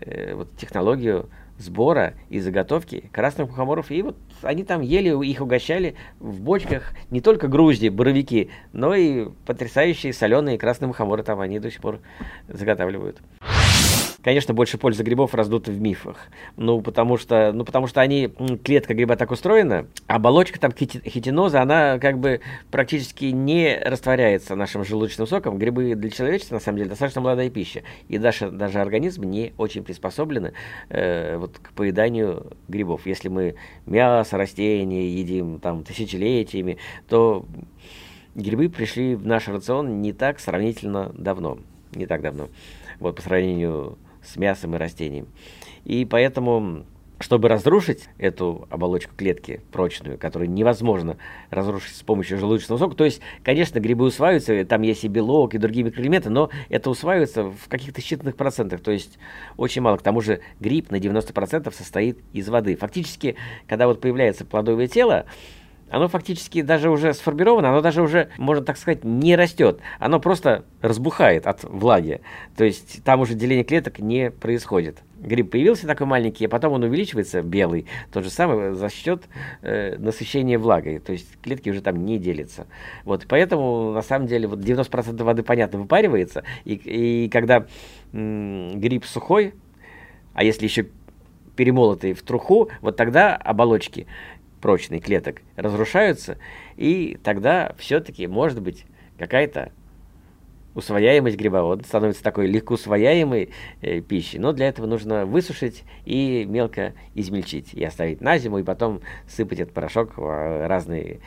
э, 0.00 0.34
вот 0.34 0.54
технологию 0.58 1.30
сбора 1.58 2.14
и 2.30 2.40
заготовки 2.40 3.08
красных 3.12 3.48
мухоморов. 3.48 3.90
И 3.90 4.02
вот 4.02 4.16
они 4.42 4.64
там 4.64 4.80
ели, 4.80 5.08
их 5.26 5.40
угощали 5.40 5.94
в 6.18 6.40
бочках 6.40 6.92
не 7.10 7.20
только 7.20 7.48
грузди, 7.48 7.88
боровики, 7.88 8.50
но 8.72 8.94
и 8.94 9.28
потрясающие 9.46 10.12
соленые 10.12 10.58
красные 10.58 10.88
мухоморы 10.88 11.22
там 11.22 11.40
они 11.40 11.58
до 11.60 11.70
сих 11.70 11.80
пор 11.80 12.00
заготавливают. 12.48 13.20
Конечно, 14.24 14.54
больше 14.54 14.78
пользы 14.78 15.02
грибов 15.02 15.34
раздуты 15.34 15.70
в 15.70 15.78
мифах. 15.82 16.16
Ну, 16.56 16.80
потому 16.80 17.18
что, 17.18 17.52
ну, 17.52 17.62
потому 17.62 17.86
что 17.86 18.00
они, 18.00 18.32
клетка 18.64 18.94
гриба 18.94 19.16
так 19.16 19.30
устроена, 19.30 19.86
оболочка 20.06 20.58
там 20.58 20.72
хитиноза, 20.72 21.60
она 21.60 21.98
как 21.98 22.18
бы 22.18 22.40
практически 22.70 23.26
не 23.26 23.78
растворяется 23.78 24.56
нашим 24.56 24.82
желудочным 24.82 25.26
соком. 25.26 25.58
Грибы 25.58 25.94
для 25.94 26.08
человечества, 26.08 26.54
на 26.54 26.60
самом 26.60 26.78
деле, 26.78 26.88
достаточно 26.88 27.20
молодая 27.20 27.50
пища. 27.50 27.82
И 28.08 28.16
даже, 28.16 28.50
даже 28.50 28.80
организм 28.80 29.24
не 29.24 29.52
очень 29.58 29.84
приспособлены 29.84 30.54
э, 30.88 31.36
вот, 31.36 31.58
к 31.58 31.72
поеданию 31.72 32.52
грибов. 32.66 33.04
Если 33.04 33.28
мы 33.28 33.56
мясо, 33.84 34.38
растения 34.38 35.06
едим 35.06 35.60
там 35.60 35.84
тысячелетиями, 35.84 36.78
то 37.10 37.44
грибы 38.34 38.70
пришли 38.70 39.16
в 39.16 39.26
наш 39.26 39.48
рацион 39.48 40.00
не 40.00 40.14
так 40.14 40.40
сравнительно 40.40 41.12
давно. 41.14 41.58
Не 41.94 42.06
так 42.06 42.22
давно. 42.22 42.48
Вот 43.00 43.16
по 43.16 43.22
сравнению 43.22 43.98
с 44.24 44.36
мясом 44.36 44.74
и 44.74 44.78
растением. 44.78 45.26
И 45.84 46.04
поэтому 46.04 46.84
чтобы 47.20 47.48
разрушить 47.48 48.08
эту 48.18 48.66
оболочку 48.70 49.14
клетки 49.16 49.60
прочную, 49.72 50.18
которую 50.18 50.50
невозможно 50.50 51.16
разрушить 51.50 51.96
с 51.96 52.02
помощью 52.02 52.38
желудочного 52.38 52.78
сока, 52.78 52.96
то 52.96 53.04
есть, 53.04 53.20
конечно, 53.42 53.78
грибы 53.78 54.04
усваиваются, 54.04 54.64
там 54.64 54.82
есть 54.82 55.04
и 55.04 55.08
белок, 55.08 55.54
и 55.54 55.58
другие 55.58 55.84
микроэлементы, 55.84 56.28
но 56.28 56.50
это 56.68 56.90
усваивается 56.90 57.44
в 57.44 57.68
каких-то 57.68 58.00
считанных 58.00 58.34
процентах, 58.34 58.80
то 58.80 58.90
есть 58.90 59.18
очень 59.56 59.80
мало. 59.80 59.96
К 59.96 60.02
тому 60.02 60.20
же 60.20 60.40
гриб 60.60 60.90
на 60.90 60.96
90% 60.96 61.72
состоит 61.72 62.18
из 62.32 62.48
воды. 62.48 62.76
Фактически, 62.76 63.36
когда 63.68 63.86
вот 63.86 64.00
появляется 64.00 64.44
плодовое 64.44 64.88
тело, 64.88 65.26
оно 65.94 66.08
фактически 66.08 66.60
даже 66.62 66.90
уже 66.90 67.14
сформировано, 67.14 67.68
оно 67.68 67.80
даже 67.80 68.02
уже, 68.02 68.28
можно 68.36 68.64
так 68.64 68.76
сказать, 68.76 69.04
не 69.04 69.36
растет. 69.36 69.78
Оно 70.00 70.18
просто 70.18 70.64
разбухает 70.80 71.46
от 71.46 71.62
влаги. 71.62 72.20
То 72.56 72.64
есть 72.64 73.04
там 73.04 73.20
уже 73.20 73.34
деление 73.34 73.64
клеток 73.64 74.00
не 74.00 74.32
происходит. 74.32 74.98
Гриб 75.20 75.52
появился 75.52 75.86
такой 75.86 76.08
маленький, 76.08 76.46
а 76.46 76.48
потом 76.48 76.72
он 76.72 76.82
увеличивается, 76.82 77.42
белый, 77.42 77.86
тот 78.12 78.24
же 78.24 78.30
самый, 78.30 78.74
за 78.74 78.88
счет 78.90 79.24
э, 79.62 79.96
насыщения 79.96 80.58
влагой. 80.58 80.98
То 80.98 81.12
есть 81.12 81.28
клетки 81.40 81.70
уже 81.70 81.80
там 81.80 82.04
не 82.04 82.18
делятся. 82.18 82.66
Вот, 83.04 83.26
поэтому, 83.28 83.92
на 83.92 84.02
самом 84.02 84.26
деле, 84.26 84.48
вот 84.48 84.58
90% 84.58 85.22
воды, 85.22 85.44
понятно, 85.44 85.78
выпаривается. 85.78 86.42
И, 86.64 86.74
и 86.74 87.28
когда 87.28 87.66
м- 88.12 88.80
гриб 88.80 89.04
сухой, 89.04 89.54
а 90.34 90.42
если 90.42 90.64
еще 90.64 90.88
перемолотый 91.54 92.14
в 92.14 92.22
труху, 92.22 92.68
вот 92.80 92.96
тогда 92.96 93.36
оболочки 93.36 94.08
прочный 94.64 94.98
клеток 94.98 95.42
разрушаются, 95.56 96.38
и 96.78 97.18
тогда 97.22 97.74
все-таки 97.76 98.26
может 98.26 98.62
быть 98.62 98.86
какая-то 99.18 99.72
усвояемость 100.74 101.36
гриба, 101.36 101.58
он 101.58 101.84
становится 101.84 102.22
такой 102.22 102.46
легко 102.46 102.72
усвояемой 102.72 103.50
э, 103.82 104.00
пищей. 104.00 104.38
Но 104.38 104.54
для 104.54 104.68
этого 104.68 104.86
нужно 104.86 105.26
высушить 105.26 105.84
и 106.06 106.46
мелко 106.48 106.94
измельчить, 107.14 107.74
и 107.74 107.84
оставить 107.84 108.22
на 108.22 108.38
зиму, 108.38 108.56
и 108.56 108.62
потом 108.62 109.02
сыпать 109.28 109.60
этот 109.60 109.74
порошок 109.74 110.16
в 110.16 110.66
разные 110.66 111.20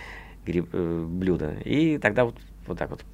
гриб, 0.44 0.70
э, 0.74 1.06
блюда. 1.08 1.58
И 1.64 2.00
тогда 2.00 2.26
вот, 2.26 2.38
вот 2.66 2.80
так 2.80 2.90
вот. 2.90 3.06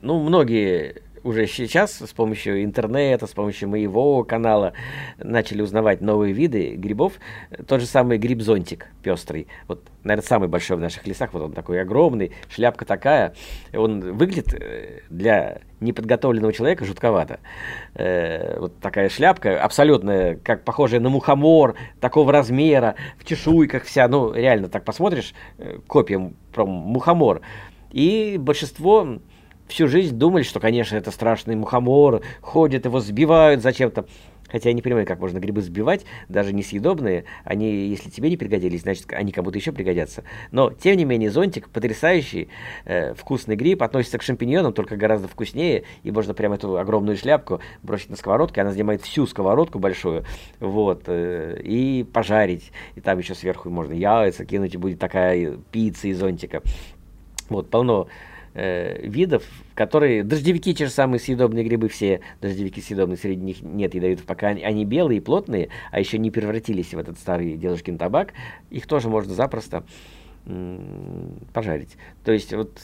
Ну, 0.00 0.20
многие 0.20 1.02
уже 1.24 1.46
сейчас 1.46 2.00
с 2.00 2.12
помощью 2.12 2.64
интернета, 2.64 3.26
с 3.26 3.32
помощью 3.32 3.68
моего 3.68 4.24
канала 4.24 4.72
начали 5.18 5.62
узнавать 5.62 6.00
новые 6.00 6.32
виды 6.32 6.74
грибов. 6.76 7.14
Тот 7.66 7.80
же 7.80 7.86
самый 7.86 8.18
гриб-зонтик 8.18 8.88
пестрый. 9.02 9.46
Вот, 9.68 9.82
наверное, 10.04 10.26
самый 10.26 10.48
большой 10.48 10.76
в 10.76 10.80
наших 10.80 11.06
лесах. 11.06 11.32
Вот 11.32 11.42
он 11.42 11.52
такой 11.52 11.80
огромный, 11.80 12.32
шляпка 12.48 12.84
такая. 12.84 13.34
Он 13.72 14.00
выглядит 14.00 14.54
э, 14.54 15.00
для 15.10 15.60
неподготовленного 15.80 16.52
человека 16.52 16.84
жутковато. 16.84 17.40
Э, 17.94 18.58
вот 18.58 18.78
такая 18.80 19.08
шляпка, 19.08 19.62
абсолютно 19.62 20.36
как 20.42 20.64
похожая 20.64 21.00
на 21.00 21.08
мухомор, 21.08 21.76
такого 22.00 22.32
размера, 22.32 22.94
в 23.18 23.24
чешуйках 23.24 23.84
вся. 23.84 24.08
Ну, 24.08 24.32
реально, 24.32 24.68
так 24.68 24.84
посмотришь, 24.84 25.34
э, 25.58 25.78
копия 25.86 26.32
про 26.52 26.66
мухомор. 26.66 27.42
И 27.90 28.36
большинство 28.38 29.18
всю 29.72 29.88
жизнь 29.88 30.16
думали, 30.16 30.42
что, 30.42 30.60
конечно, 30.60 30.96
это 30.96 31.10
страшный 31.10 31.56
мухомор, 31.56 32.22
ходят, 32.40 32.84
его 32.84 33.00
сбивают 33.00 33.62
зачем-то. 33.62 34.06
Хотя 34.48 34.68
я 34.68 34.74
не 34.74 34.82
понимаю, 34.82 35.06
как 35.06 35.18
можно 35.18 35.38
грибы 35.38 35.62
сбивать, 35.62 36.04
даже 36.28 36.52
несъедобные. 36.52 37.24
Они, 37.42 37.86
если 37.86 38.10
тебе 38.10 38.28
не 38.28 38.36
пригодились, 38.36 38.82
значит, 38.82 39.10
они 39.10 39.32
кому-то 39.32 39.56
еще 39.56 39.72
пригодятся. 39.72 40.24
Но, 40.50 40.70
тем 40.70 40.98
не 40.98 41.06
менее, 41.06 41.30
зонтик 41.30 41.70
потрясающий, 41.70 42.48
э, 42.84 43.14
вкусный 43.14 43.56
гриб, 43.56 43.82
относится 43.82 44.18
к 44.18 44.22
шампиньонам, 44.22 44.74
только 44.74 44.96
гораздо 44.96 45.26
вкуснее. 45.26 45.84
И 46.02 46.10
можно 46.10 46.34
прямо 46.34 46.56
эту 46.56 46.76
огромную 46.76 47.16
шляпку 47.16 47.60
бросить 47.82 48.10
на 48.10 48.16
сковородку, 48.16 48.60
она 48.60 48.72
занимает 48.72 49.00
всю 49.00 49.26
сковородку 49.26 49.78
большую, 49.78 50.26
вот, 50.60 51.04
э, 51.06 51.58
и 51.64 52.04
пожарить. 52.04 52.72
И 52.94 53.00
там 53.00 53.16
еще 53.16 53.34
сверху 53.34 53.70
можно 53.70 53.94
яйца 53.94 54.44
кинуть, 54.44 54.74
и 54.74 54.76
будет 54.76 54.98
такая 54.98 55.56
пицца 55.70 56.08
из 56.08 56.18
зонтика. 56.18 56.60
Вот, 57.48 57.70
полно 57.70 58.08
э, 58.54 59.06
видов, 59.06 59.44
которые... 59.74 60.24
Дождевики, 60.24 60.74
те 60.74 60.86
же 60.86 60.90
самые 60.90 61.20
съедобные 61.20 61.64
грибы, 61.64 61.88
все 61.88 62.20
дождевики 62.40 62.80
съедобные, 62.80 63.16
среди 63.16 63.42
них 63.42 63.62
нет 63.62 63.94
ядовитых, 63.94 64.24
пока 64.24 64.48
они, 64.48 64.62
они 64.62 64.84
белые 64.84 65.18
и 65.18 65.20
плотные, 65.20 65.68
а 65.90 66.00
еще 66.00 66.18
не 66.18 66.30
превратились 66.30 66.94
в 66.94 66.98
этот 66.98 67.18
старый 67.18 67.56
дедушкин 67.56 67.98
табак, 67.98 68.32
их 68.70 68.86
тоже 68.86 69.08
можно 69.08 69.34
запросто 69.34 69.84
м- 70.46 71.38
пожарить. 71.52 71.96
То 72.24 72.32
есть 72.32 72.52
вот 72.52 72.78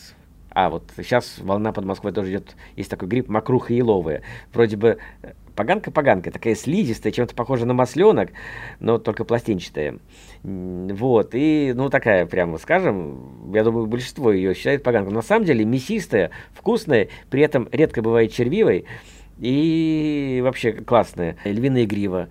а, 0.50 0.70
вот 0.70 0.90
сейчас 0.96 1.38
волна 1.38 1.72
под 1.72 1.84
Москвой 1.84 2.12
тоже 2.12 2.30
идет, 2.30 2.56
есть 2.74 2.90
такой 2.90 3.08
гриб, 3.08 3.28
мокруха 3.28 3.72
еловая. 3.72 4.22
Вроде 4.52 4.76
бы 4.76 4.98
э, 5.22 5.32
поганка-поганка, 5.58 6.30
такая 6.30 6.54
слизистая, 6.54 7.12
чем-то 7.12 7.34
похожа 7.34 7.66
на 7.66 7.74
масленок, 7.74 8.30
но 8.78 8.98
только 8.98 9.24
пластинчатая. 9.24 9.98
Вот, 10.44 11.30
и, 11.32 11.72
ну, 11.74 11.90
такая, 11.90 12.26
прямо 12.26 12.58
скажем, 12.58 13.52
я 13.52 13.64
думаю, 13.64 13.88
большинство 13.88 14.30
ее 14.30 14.54
считает 14.54 14.84
поганкой. 14.84 15.12
На 15.12 15.22
самом 15.22 15.46
деле 15.46 15.64
мясистая, 15.64 16.30
вкусная, 16.52 17.08
при 17.28 17.42
этом 17.42 17.68
редко 17.72 18.02
бывает 18.02 18.32
червивой 18.32 18.84
и 19.40 20.40
вообще 20.44 20.70
классная. 20.70 21.36
Львиная 21.42 21.86
грива, 21.86 22.28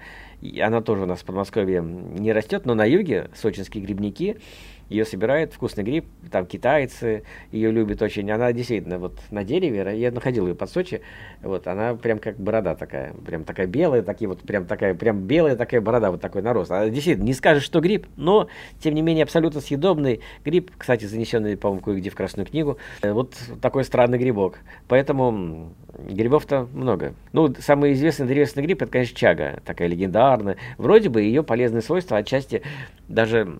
она 0.61 0.79
тоже 0.79 1.03
у 1.03 1.05
нас 1.05 1.19
в 1.19 1.25
Подмосковье 1.25 1.81
не 1.81 2.31
растет, 2.31 2.65
но 2.65 2.75
на 2.75 2.85
юге 2.85 3.29
сочинские 3.35 3.83
грибники– 3.83 4.37
ее 4.89 5.05
собирает 5.05 5.53
вкусный 5.53 5.83
гриб, 5.83 6.05
там 6.31 6.45
китайцы 6.45 7.23
ее 7.51 7.71
любят 7.71 8.01
очень. 8.01 8.29
Она 8.31 8.53
действительно 8.53 8.99
вот 8.99 9.19
на 9.31 9.43
дереве, 9.43 9.97
я 9.99 10.11
находил 10.11 10.47
ее 10.47 10.55
под 10.55 10.69
Сочи, 10.69 11.01
вот 11.41 11.67
она 11.67 11.95
прям 11.95 12.19
как 12.19 12.37
борода 12.37 12.75
такая, 12.75 13.13
прям 13.25 13.43
такая 13.43 13.67
белая, 13.67 14.01
такие 14.01 14.27
вот 14.27 14.41
прям 14.41 14.65
такая, 14.65 14.95
прям 14.95 15.21
белая 15.21 15.55
такая 15.55 15.81
борода, 15.81 16.11
вот 16.11 16.21
такой 16.21 16.41
нарост. 16.41 16.71
А 16.71 16.89
действительно, 16.89 17.25
не 17.25 17.33
скажешь, 17.33 17.63
что 17.63 17.79
гриб, 17.79 18.07
но 18.15 18.47
тем 18.79 18.93
не 18.95 19.01
менее 19.01 19.23
абсолютно 19.23 19.61
съедобный 19.61 20.21
гриб, 20.45 20.71
кстати, 20.77 21.05
занесенный, 21.05 21.57
по-моему, 21.57 21.81
кое-где 21.81 22.09
в 22.09 22.15
Красную 22.15 22.45
книгу. 22.45 22.77
Э, 23.01 23.11
вот 23.11 23.35
такой 23.61 23.83
странный 23.83 24.17
грибок. 24.17 24.59
Поэтому 24.87 25.73
грибов-то 25.97 26.67
много. 26.73 27.13
Ну, 27.33 27.53
самый 27.59 27.93
известный 27.93 28.27
древесный 28.27 28.63
гриб, 28.63 28.81
это, 28.81 28.91
конечно, 28.91 29.17
чага, 29.17 29.61
такая 29.65 29.87
легендарная. 29.87 30.57
Вроде 30.77 31.09
бы 31.09 31.21
ее 31.21 31.43
полезные 31.43 31.81
свойства 31.81 32.17
отчасти 32.17 32.61
даже 33.07 33.59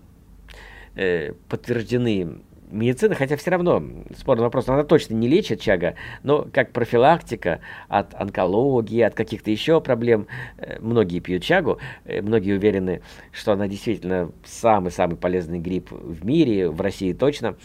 э, 0.98 1.34
подтверждены 1.48 2.42
медицины, 2.70 3.16
хотя 3.16 3.38
все 3.38 3.52
равно 3.52 3.82
спорный 4.18 4.44
вопрос, 4.44 4.68
она 4.68 4.84
точно 4.84 5.14
не 5.16 5.28
лечит 5.28 5.62
чага, 5.62 5.96
но 6.24 6.48
как 6.52 6.74
профилактика 6.74 7.62
от 7.88 8.14
онкологии, 8.14 9.02
от 9.02 9.14
каких-то 9.14 9.50
еще 9.50 9.80
проблем, 9.80 10.28
э, 10.58 10.78
многие 10.80 11.20
пьют 11.20 11.44
чагу, 11.44 11.80
э, 12.06 12.22
многие 12.22 12.54
уверены, 12.54 13.02
что 13.32 13.54
она 13.54 13.68
действительно 13.68 14.32
самый-самый 14.44 15.16
полезный 15.16 15.60
гриб 15.60 15.92
в 15.92 16.26
мире, 16.26 16.70
в 16.70 16.82
России 16.82 17.14
точно. 17.14 17.56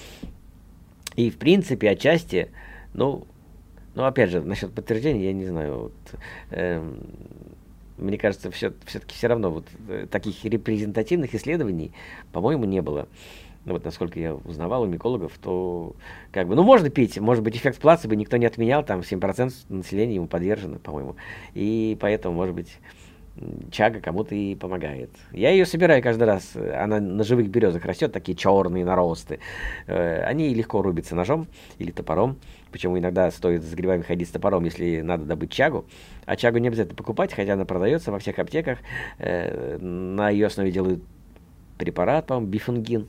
И 1.17 1.31
в 1.31 1.39
принципе, 1.39 1.91
отчасти, 1.91 2.51
ну, 2.95 3.27
ну 3.95 4.05
опять 4.05 4.31
же, 4.31 4.41
насчет 4.41 4.73
подтверждения, 4.73 5.27
я 5.27 5.33
не 5.33 5.47
знаю, 5.47 5.79
вот, 5.79 5.93
э, 6.51 6.93
мне 8.03 8.19
кажется, 8.19 8.51
все, 8.51 8.73
все-таки 8.85 9.15
все 9.15 9.29
равно 9.29 9.51
вот 9.51 9.67
э, 9.89 10.07
таких 10.11 10.45
репрезентативных 10.45 11.35
исследований, 11.35 11.93
по-моему, 12.33 12.65
не 12.65 12.83
было. 12.83 13.09
Ну, 13.65 13.75
вот 13.75 13.85
насколько 13.85 14.19
я 14.19 14.35
узнавал 14.35 14.83
у 14.83 14.87
микологов, 14.87 15.33
то 15.41 15.95
как 16.33 16.49
бы, 16.49 16.57
ну, 16.57 16.65
можно 16.65 16.91
пить, 16.91 17.19
может 17.19 17.45
быть, 17.45 17.57
эффект 17.57 17.79
плацебо 17.79 18.17
никто 18.17 18.37
не 18.37 18.47
отменял, 18.47 18.85
там 18.85 19.01
7% 19.01 19.53
населения 19.69 20.17
ему 20.17 20.27
подвержено, 20.27 20.79
по-моему. 20.79 21.15
И 21.55 21.97
поэтому, 22.01 22.35
может 22.35 22.57
быть, 22.57 22.79
чага 23.71 24.01
кому-то 24.01 24.35
и 24.35 24.55
помогает. 24.55 25.11
Я 25.33 25.51
ее 25.51 25.65
собираю 25.65 26.03
каждый 26.03 26.25
раз. 26.25 26.55
Она 26.57 27.01
на 27.01 27.25
живых 27.25 27.49
березах 27.49 27.85
растет, 27.85 28.13
такие 28.13 28.37
черные 28.37 28.85
наросты. 28.85 29.41
Э, 29.87 30.23
они 30.25 30.53
легко 30.55 30.83
рубятся 30.83 31.15
ножом 31.15 31.47
или 31.79 31.91
топором. 31.91 32.39
Почему 32.71 32.99
иногда 32.99 33.31
стоит 33.31 33.63
с 33.63 33.75
грибами 33.75 34.03
ходить 34.03 34.29
с 34.29 34.33
топором, 34.33 34.65
если 34.65 35.01
надо 35.01 35.25
добыть 35.25 35.51
чагу. 35.51 35.87
А 36.27 36.37
чагу 36.37 36.59
не 36.59 36.69
обязательно 36.69 36.97
покупать, 36.97 37.33
хотя 37.33 37.55
она 37.55 37.65
продается 37.65 38.13
во 38.13 38.19
всех 38.19 38.39
аптеках. 38.39 38.79
Э, 39.19 39.79
на 39.79 40.31
ее 40.31 40.47
основе 40.47 40.71
делают 40.71 41.03
препарат, 41.79 42.27
по-моему, 42.27 42.51
бифунгин. 42.51 43.09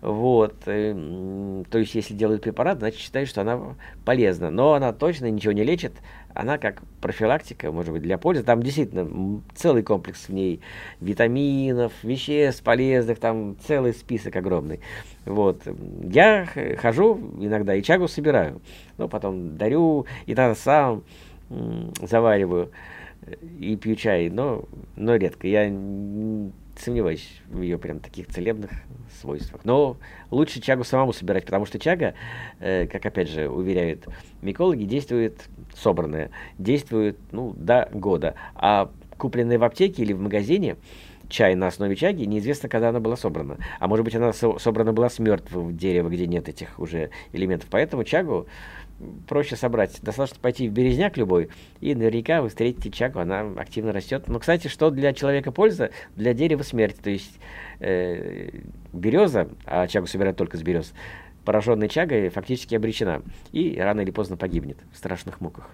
Вот. 0.00 0.54
Э, 0.66 1.64
то 1.70 1.78
есть, 1.78 1.94
если 1.94 2.14
делают 2.14 2.42
препарат, 2.42 2.78
значит, 2.78 3.00
считают, 3.00 3.28
что 3.28 3.42
она 3.42 3.76
полезна. 4.04 4.50
Но 4.50 4.74
она 4.74 4.92
точно 4.92 5.30
ничего 5.30 5.52
не 5.52 5.64
лечит. 5.64 5.92
Она 6.34 6.58
как 6.58 6.82
профилактика, 7.00 7.72
может 7.72 7.92
быть, 7.92 8.02
для 8.02 8.18
пользы. 8.18 8.42
Там 8.42 8.62
действительно 8.62 9.40
целый 9.54 9.82
комплекс 9.82 10.28
в 10.28 10.32
ней 10.32 10.60
витаминов, 11.00 11.92
веществ 12.02 12.62
полезных, 12.62 13.18
там 13.18 13.56
целый 13.66 13.92
список 13.92 14.36
огромный. 14.36 14.80
Вот. 15.24 15.62
Я 16.02 16.46
хожу 16.78 17.18
иногда 17.40 17.74
и 17.74 17.82
чагу 17.82 18.08
собираю. 18.08 18.60
Ну, 18.98 19.08
потом 19.08 19.56
дарю, 19.56 20.06
и 20.26 20.34
тогда 20.34 20.54
сам 20.54 21.02
завариваю 22.02 22.70
и 23.58 23.76
пью 23.76 23.96
чай, 23.96 24.30
но, 24.30 24.64
но 24.96 25.16
редко. 25.16 25.46
Я 25.48 25.68
сомневаюсь 26.80 27.40
в 27.48 27.60
ее 27.60 27.78
прям 27.78 28.00
таких 28.00 28.28
целебных 28.28 28.70
свойствах. 29.20 29.64
Но 29.64 29.96
лучше 30.30 30.60
чагу 30.60 30.84
самому 30.84 31.12
собирать, 31.12 31.44
потому 31.44 31.66
что 31.66 31.78
чага, 31.78 32.14
э, 32.60 32.86
как 32.86 33.04
опять 33.06 33.28
же 33.28 33.48
уверяют 33.48 34.06
микологи, 34.42 34.84
действует 34.84 35.48
собранная, 35.74 36.30
действует 36.58 37.18
ну, 37.32 37.52
до 37.56 37.88
года. 37.92 38.34
А 38.54 38.90
купленная 39.16 39.58
в 39.58 39.64
аптеке 39.64 40.02
или 40.02 40.12
в 40.12 40.20
магазине 40.20 40.76
чай 41.28 41.54
на 41.54 41.66
основе 41.66 41.94
чаги, 41.94 42.24
неизвестно, 42.24 42.68
когда 42.68 42.88
она 42.88 43.00
была 43.00 43.16
собрана. 43.16 43.58
А 43.78 43.86
может 43.86 44.04
быть, 44.04 44.14
она 44.14 44.32
со 44.32 44.58
собрана 44.58 44.92
была 44.92 45.10
с 45.10 45.18
мертвого 45.18 45.72
дерева, 45.72 46.08
где 46.08 46.26
нет 46.26 46.48
этих 46.48 46.78
уже 46.78 47.10
элементов. 47.32 47.68
Поэтому 47.70 48.04
чагу 48.04 48.46
проще 49.26 49.56
собрать. 49.56 49.98
Достаточно 50.02 50.40
пойти 50.40 50.68
в 50.68 50.72
березняк 50.72 51.16
любой, 51.16 51.48
и 51.80 51.94
наверняка 51.94 52.42
вы 52.42 52.48
встретите 52.48 52.90
чагу, 52.90 53.20
она 53.20 53.40
активно 53.56 53.92
растет. 53.92 54.28
Но, 54.28 54.38
кстати, 54.38 54.68
что 54.68 54.90
для 54.90 55.12
человека 55.12 55.52
польза, 55.52 55.90
для 56.16 56.34
дерева 56.34 56.62
смерть. 56.62 56.96
То 57.02 57.10
есть 57.10 57.38
э, 57.80 58.50
береза, 58.92 59.48
а 59.64 59.86
чагу 59.86 60.06
собирают 60.06 60.36
только 60.36 60.56
с 60.56 60.62
берез, 60.62 60.92
пораженная 61.44 61.88
чагой 61.88 62.28
фактически 62.28 62.74
обречена. 62.74 63.22
И 63.52 63.78
рано 63.78 64.00
или 64.00 64.10
поздно 64.10 64.36
погибнет 64.36 64.78
в 64.92 64.96
страшных 64.96 65.40
муках. 65.40 65.70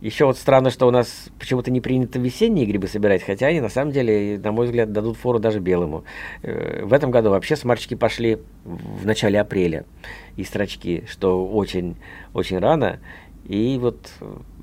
Еще 0.00 0.24
вот 0.24 0.38
странно, 0.38 0.70
что 0.70 0.86
у 0.86 0.90
нас 0.90 1.28
почему-то 1.38 1.70
не 1.70 1.82
принято 1.82 2.18
весенние 2.18 2.64
грибы 2.64 2.88
собирать, 2.88 3.22
хотя 3.22 3.48
они 3.48 3.60
на 3.60 3.68
самом 3.68 3.92
деле, 3.92 4.40
на 4.42 4.50
мой 4.50 4.66
взгляд, 4.66 4.92
дадут 4.92 5.18
фору 5.18 5.38
даже 5.38 5.60
белому. 5.60 6.04
Э, 6.42 6.84
в 6.84 6.92
этом 6.94 7.10
году 7.10 7.30
вообще 7.30 7.54
сморчки 7.54 7.94
пошли 7.94 8.38
в 8.64 9.04
начале 9.04 9.38
апреля 9.38 9.84
и 10.36 10.44
строчки, 10.44 11.04
что 11.06 11.46
очень, 11.46 11.96
очень 12.32 12.58
рано. 12.58 12.98
И 13.46 13.78
вот 13.78 14.10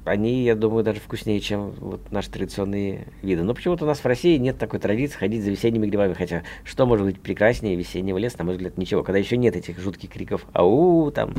они, 0.07 0.43
я 0.43 0.55
думаю, 0.55 0.83
даже 0.83 0.99
вкуснее, 0.99 1.39
чем 1.39 1.71
вот 1.71 2.11
наши 2.11 2.29
традиционные 2.29 3.07
виды. 3.21 3.43
Но 3.43 3.53
почему-то 3.53 3.85
у 3.85 3.87
нас 3.87 3.99
в 3.99 4.05
России 4.05 4.37
нет 4.37 4.57
такой 4.57 4.79
традиции 4.79 5.17
ходить 5.17 5.43
за 5.43 5.51
весенними 5.51 5.87
грибами. 5.87 6.13
Хотя, 6.13 6.43
что 6.63 6.85
может 6.85 7.05
быть 7.05 7.19
прекраснее 7.19 7.75
весеннего 7.75 8.17
леса, 8.17 8.39
на 8.39 8.45
мой 8.45 8.55
взгляд, 8.55 8.77
ничего. 8.77 9.03
Когда 9.03 9.19
еще 9.19 9.37
нет 9.37 9.55
этих 9.55 9.79
жутких 9.79 10.09
криков 10.09 10.45
«Ау!» 10.53 11.11
там. 11.11 11.33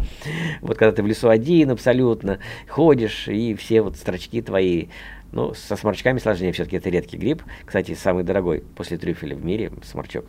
Вот 0.60 0.76
когда 0.76 0.92
ты 0.92 1.02
в 1.02 1.06
лесу 1.06 1.28
один 1.28 1.70
абсолютно, 1.70 2.38
ходишь, 2.68 3.28
и 3.28 3.54
все 3.54 3.82
вот 3.82 3.96
строчки 3.96 4.42
твои 4.42 4.86
ну, 5.32 5.54
со 5.54 5.76
сморчками 5.76 6.18
сложнее, 6.18 6.52
все-таки 6.52 6.76
это 6.76 6.90
редкий 6.90 7.16
гриб. 7.16 7.42
Кстати, 7.64 7.94
самый 7.94 8.24
дорогой 8.24 8.64
после 8.76 8.98
трюфеля 8.98 9.36
в 9.36 9.44
мире 9.44 9.72
сморчок. 9.84 10.24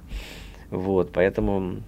Вот, 0.70 1.12
поэтому 1.12 1.82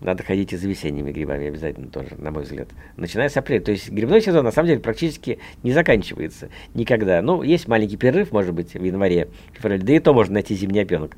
надо 0.00 0.22
ходить 0.22 0.52
и 0.52 0.56
за 0.56 0.68
весенними 0.68 1.12
грибами 1.12 1.48
обязательно 1.48 1.88
тоже, 1.88 2.10
на 2.18 2.30
мой 2.30 2.44
взгляд. 2.44 2.68
Начиная 2.96 3.28
с 3.28 3.36
апреля. 3.36 3.62
То 3.62 3.72
есть 3.72 3.90
грибной 3.90 4.20
сезон 4.20 4.44
на 4.44 4.52
самом 4.52 4.68
деле 4.68 4.80
практически 4.80 5.38
не 5.62 5.72
заканчивается 5.72 6.48
никогда. 6.74 7.22
Ну, 7.22 7.42
есть 7.42 7.68
маленький 7.68 7.96
перерыв, 7.96 8.32
может 8.32 8.54
быть, 8.54 8.74
в 8.74 8.82
январе, 8.82 9.28
феврале. 9.52 9.82
Да 9.82 9.92
и 9.92 9.98
то 9.98 10.12
можно 10.12 10.34
найти 10.34 10.54
зимний 10.54 10.80
опенок, 10.80 11.16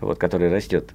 вот, 0.00 0.18
который 0.18 0.50
растет 0.50 0.92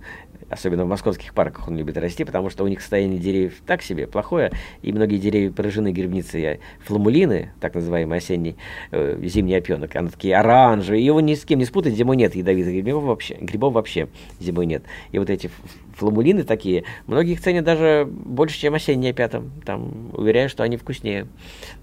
особенно 0.49 0.85
в 0.85 0.87
московских 0.87 1.33
парках 1.33 1.67
он 1.67 1.77
любит 1.77 1.97
расти, 1.97 2.23
потому 2.23 2.49
что 2.49 2.63
у 2.63 2.67
них 2.67 2.81
состояние 2.81 3.19
деревьев 3.19 3.55
так 3.65 3.81
себе, 3.81 4.07
плохое, 4.07 4.51
и 4.81 4.91
многие 4.91 5.17
деревья 5.17 5.51
поражены 5.51 5.91
грибницей 5.91 6.59
фламулины, 6.79 7.51
так 7.59 7.75
называемый 7.75 8.17
осенний 8.17 8.55
э, 8.91 9.19
зимний 9.23 9.55
опенок, 9.55 9.95
они 9.95 10.09
такие 10.09 10.37
оранжевые, 10.37 11.05
его 11.05 11.21
ни 11.21 11.33
с 11.33 11.45
кем 11.45 11.59
не 11.59 11.65
спутать, 11.65 11.95
зимой 11.95 12.15
нет 12.15 12.35
ядовитых 12.35 12.73
грибов 12.73 13.03
вообще, 13.03 13.35
грибов 13.35 13.73
вообще 13.73 14.07
зимой 14.39 14.65
нет. 14.65 14.83
И 15.11 15.19
вот 15.19 15.29
эти 15.29 15.49
фламулины 15.95 16.43
такие, 16.43 16.83
многие 17.07 17.33
их 17.33 17.41
ценят 17.41 17.63
даже 17.63 18.07
больше, 18.09 18.59
чем 18.59 18.73
осенние 18.75 19.11
опята, 19.11 19.43
там, 19.65 20.11
уверяю, 20.13 20.49
что 20.49 20.63
они 20.63 20.77
вкуснее. 20.77 21.27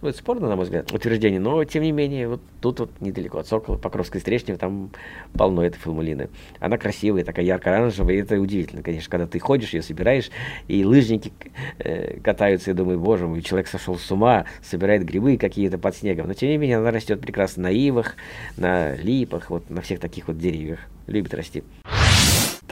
Ну, 0.01 0.09
это 0.09 0.19
спорно, 0.19 0.49
на 0.49 0.57
мой 0.57 0.65
взгляд, 0.65 0.93
утверждение, 0.93 1.41
но, 1.41 1.65
тем 1.65 1.83
не 1.83 1.93
менее, 1.93 2.29
вот 2.29 2.41
тут 2.61 2.81
вот 2.81 2.91
недалеко 3.01 3.39
от 3.39 3.47
Сокола, 3.47 3.79
Покровской 3.79 4.21
Стрешнева, 4.21 4.59
там 4.59 4.91
полно 5.33 5.65
этой 5.65 5.79
фламулины. 5.79 6.29
Она 6.61 6.79
красивая, 6.79 7.25
такая 7.25 7.45
ярко-оранжевая, 7.45 8.17
и 8.17 8.19
это 8.19 8.39
удивительно, 8.39 8.83
конечно, 8.83 9.11
когда 9.11 9.27
ты 9.27 9.39
ходишь, 9.39 9.73
ее 9.75 9.83
собираешь, 9.83 10.31
и 10.69 10.85
лыжники 10.85 11.33
э, 11.79 12.21
катаются, 12.21 12.71
и 12.71 12.75
думаю, 12.75 13.01
боже 13.01 13.27
мой, 13.27 13.43
человек 13.43 13.69
сошел 13.69 13.97
с 13.97 14.11
ума, 14.11 14.45
собирает 14.63 15.05
грибы 15.05 15.37
какие-то 15.37 15.79
под 15.79 15.97
снегом, 15.97 16.29
но 16.29 16.35
тем 16.35 16.51
не 16.51 16.59
менее 16.59 16.79
она 16.79 16.91
растет 16.91 17.21
прекрасно 17.21 17.65
на 17.65 17.71
ивах, 17.71 18.17
на 18.57 18.95
липах, 18.97 19.51
вот 19.51 19.71
на 19.71 19.81
всех 19.81 20.01
таких 20.01 20.29
вот 20.29 20.39
деревьях, 20.39 20.81
любит 21.07 21.35
расти 21.35 21.63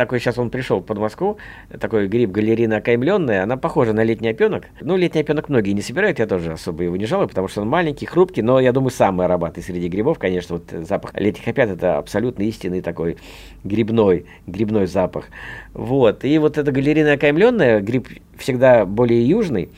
такой 0.00 0.18
сейчас 0.18 0.38
он 0.38 0.48
пришел 0.48 0.80
под 0.80 0.96
Москву, 0.96 1.36
такой 1.78 2.08
гриб 2.08 2.30
галерина 2.30 2.78
окаймленная, 2.78 3.42
она 3.42 3.58
похожа 3.58 3.92
на 3.92 4.02
летний 4.02 4.30
опенок. 4.30 4.64
Ну, 4.80 4.96
летний 4.96 5.20
опенок 5.20 5.50
многие 5.50 5.72
не 5.72 5.82
собирают, 5.82 6.18
я 6.18 6.26
тоже 6.26 6.52
особо 6.52 6.84
его 6.84 6.96
не 6.96 7.04
жалую, 7.04 7.28
потому 7.28 7.48
что 7.48 7.60
он 7.60 7.68
маленький, 7.68 8.06
хрупкий, 8.06 8.40
но 8.40 8.60
я 8.60 8.72
думаю, 8.72 8.92
самый 8.92 9.26
ароматный 9.26 9.62
среди 9.62 9.88
грибов, 9.88 10.18
конечно, 10.18 10.56
вот 10.56 10.86
запах 10.86 11.12
летних 11.20 11.46
опят 11.46 11.68
это 11.68 11.98
абсолютно 11.98 12.44
истинный 12.44 12.80
такой 12.80 13.18
грибной, 13.62 14.24
грибной 14.46 14.86
запах. 14.86 15.26
Вот, 15.74 16.24
и 16.24 16.38
вот 16.38 16.56
эта 16.56 16.72
галерина 16.72 17.12
окаймленная, 17.12 17.80
гриб 17.80 18.08
всегда 18.38 18.86
более 18.86 19.22
южный, 19.28 19.68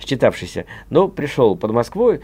считавшийся, 0.00 0.64
но 0.88 1.08
пришел 1.08 1.54
под 1.54 1.72
Москву, 1.72 2.14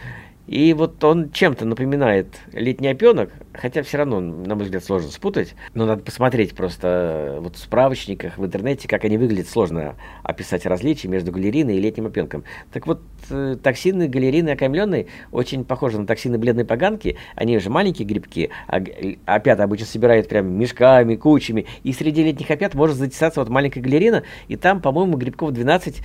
и 0.47 0.75
вот 0.75 1.03
он 1.05 1.31
чем-то 1.31 1.65
напоминает 1.65 2.41
летний 2.53 2.89
опенок, 2.89 3.31
хотя 3.55 3.83
все 3.83 3.99
равно, 3.99 4.21
на 4.21 4.55
мой 4.57 4.65
взгляд, 4.65 4.85
сложно 4.85 5.11
спутать. 5.11 5.55
Но 5.73 5.87
надо 5.87 6.03
посмотреть 6.03 6.55
просто 6.55 7.39
вот 7.41 7.57
в 7.57 7.59
справочниках, 7.59 8.39
в 8.39 8.45
интернете, 8.45 8.89
как 8.89 9.05
они 9.05 9.19
выглядят. 9.19 9.49
Сложно 9.49 9.95
описать 10.25 10.67
различия 10.67 11.09
между 11.09 11.31
галериной 11.31 11.77
и 11.77 11.81
летним 11.81 12.07
опенком. 12.07 12.43
Так 12.73 12.89
вот, 12.89 13.03
э, 13.31 13.57
токсины 13.63 14.09
галерины 14.09 14.51
окаймленной 14.51 15.07
очень 15.31 15.65
похожи 15.65 15.99
на 15.99 16.07
токсины 16.07 16.39
бледной 16.39 16.65
поганки. 16.65 17.17
Они 17.37 17.59
же 17.59 17.71
маленькие 17.71 18.07
грибки, 18.07 18.51
а 18.67 18.83
опята 19.27 19.63
обычно 19.63 19.87
собирают 19.87 20.29
прям 20.29 20.53
мешками, 20.53 21.15
кучами. 21.15 21.67
И 21.85 21.93
среди 21.93 22.25
летних 22.25 22.51
опят 22.51 22.75
может 22.75 22.97
затесаться 22.97 23.41
вот 23.41 23.49
маленькая 23.49 23.81
галерина, 23.81 24.25
и 24.49 24.57
там, 24.57 24.81
по-моему, 24.81 25.17
грибков 25.17 25.53
12 25.53 26.03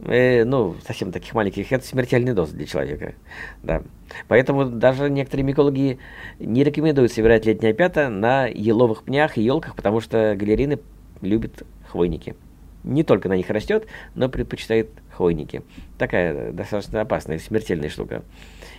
э, 0.00 0.44
ну, 0.44 0.76
совсем 0.86 1.12
таких 1.12 1.34
маленьких, 1.34 1.72
это 1.72 1.84
смертельный 1.84 2.32
доз 2.32 2.50
для 2.50 2.66
человека. 2.66 3.14
Да. 3.62 3.82
Поэтому 4.28 4.66
даже 4.66 5.10
некоторые 5.10 5.44
микологи 5.44 5.98
не 6.38 6.64
рекомендуют 6.64 7.12
собирать 7.12 7.46
летние 7.46 7.72
опята 7.72 8.08
на 8.08 8.46
еловых 8.46 9.04
пнях 9.04 9.38
и 9.38 9.42
елках, 9.42 9.74
потому 9.76 10.00
что 10.00 10.34
галерины 10.36 10.78
любят 11.20 11.62
хвойники. 11.88 12.34
Не 12.82 13.02
только 13.02 13.28
на 13.28 13.36
них 13.36 13.48
растет, 13.48 13.86
но 14.14 14.28
предпочитает 14.28 14.90
хвойники. 15.10 15.62
Такая 15.96 16.52
достаточно 16.52 17.00
опасная, 17.00 17.38
смертельная 17.38 17.88
штука. 17.88 18.22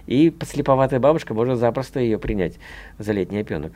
И 0.06 0.30
подслеповатая 0.30 1.00
бабушка 1.00 1.34
может 1.34 1.58
запросто 1.58 2.00
ее 2.00 2.20
принять 2.20 2.60
за 3.00 3.14
летний 3.14 3.40
опенок. 3.40 3.74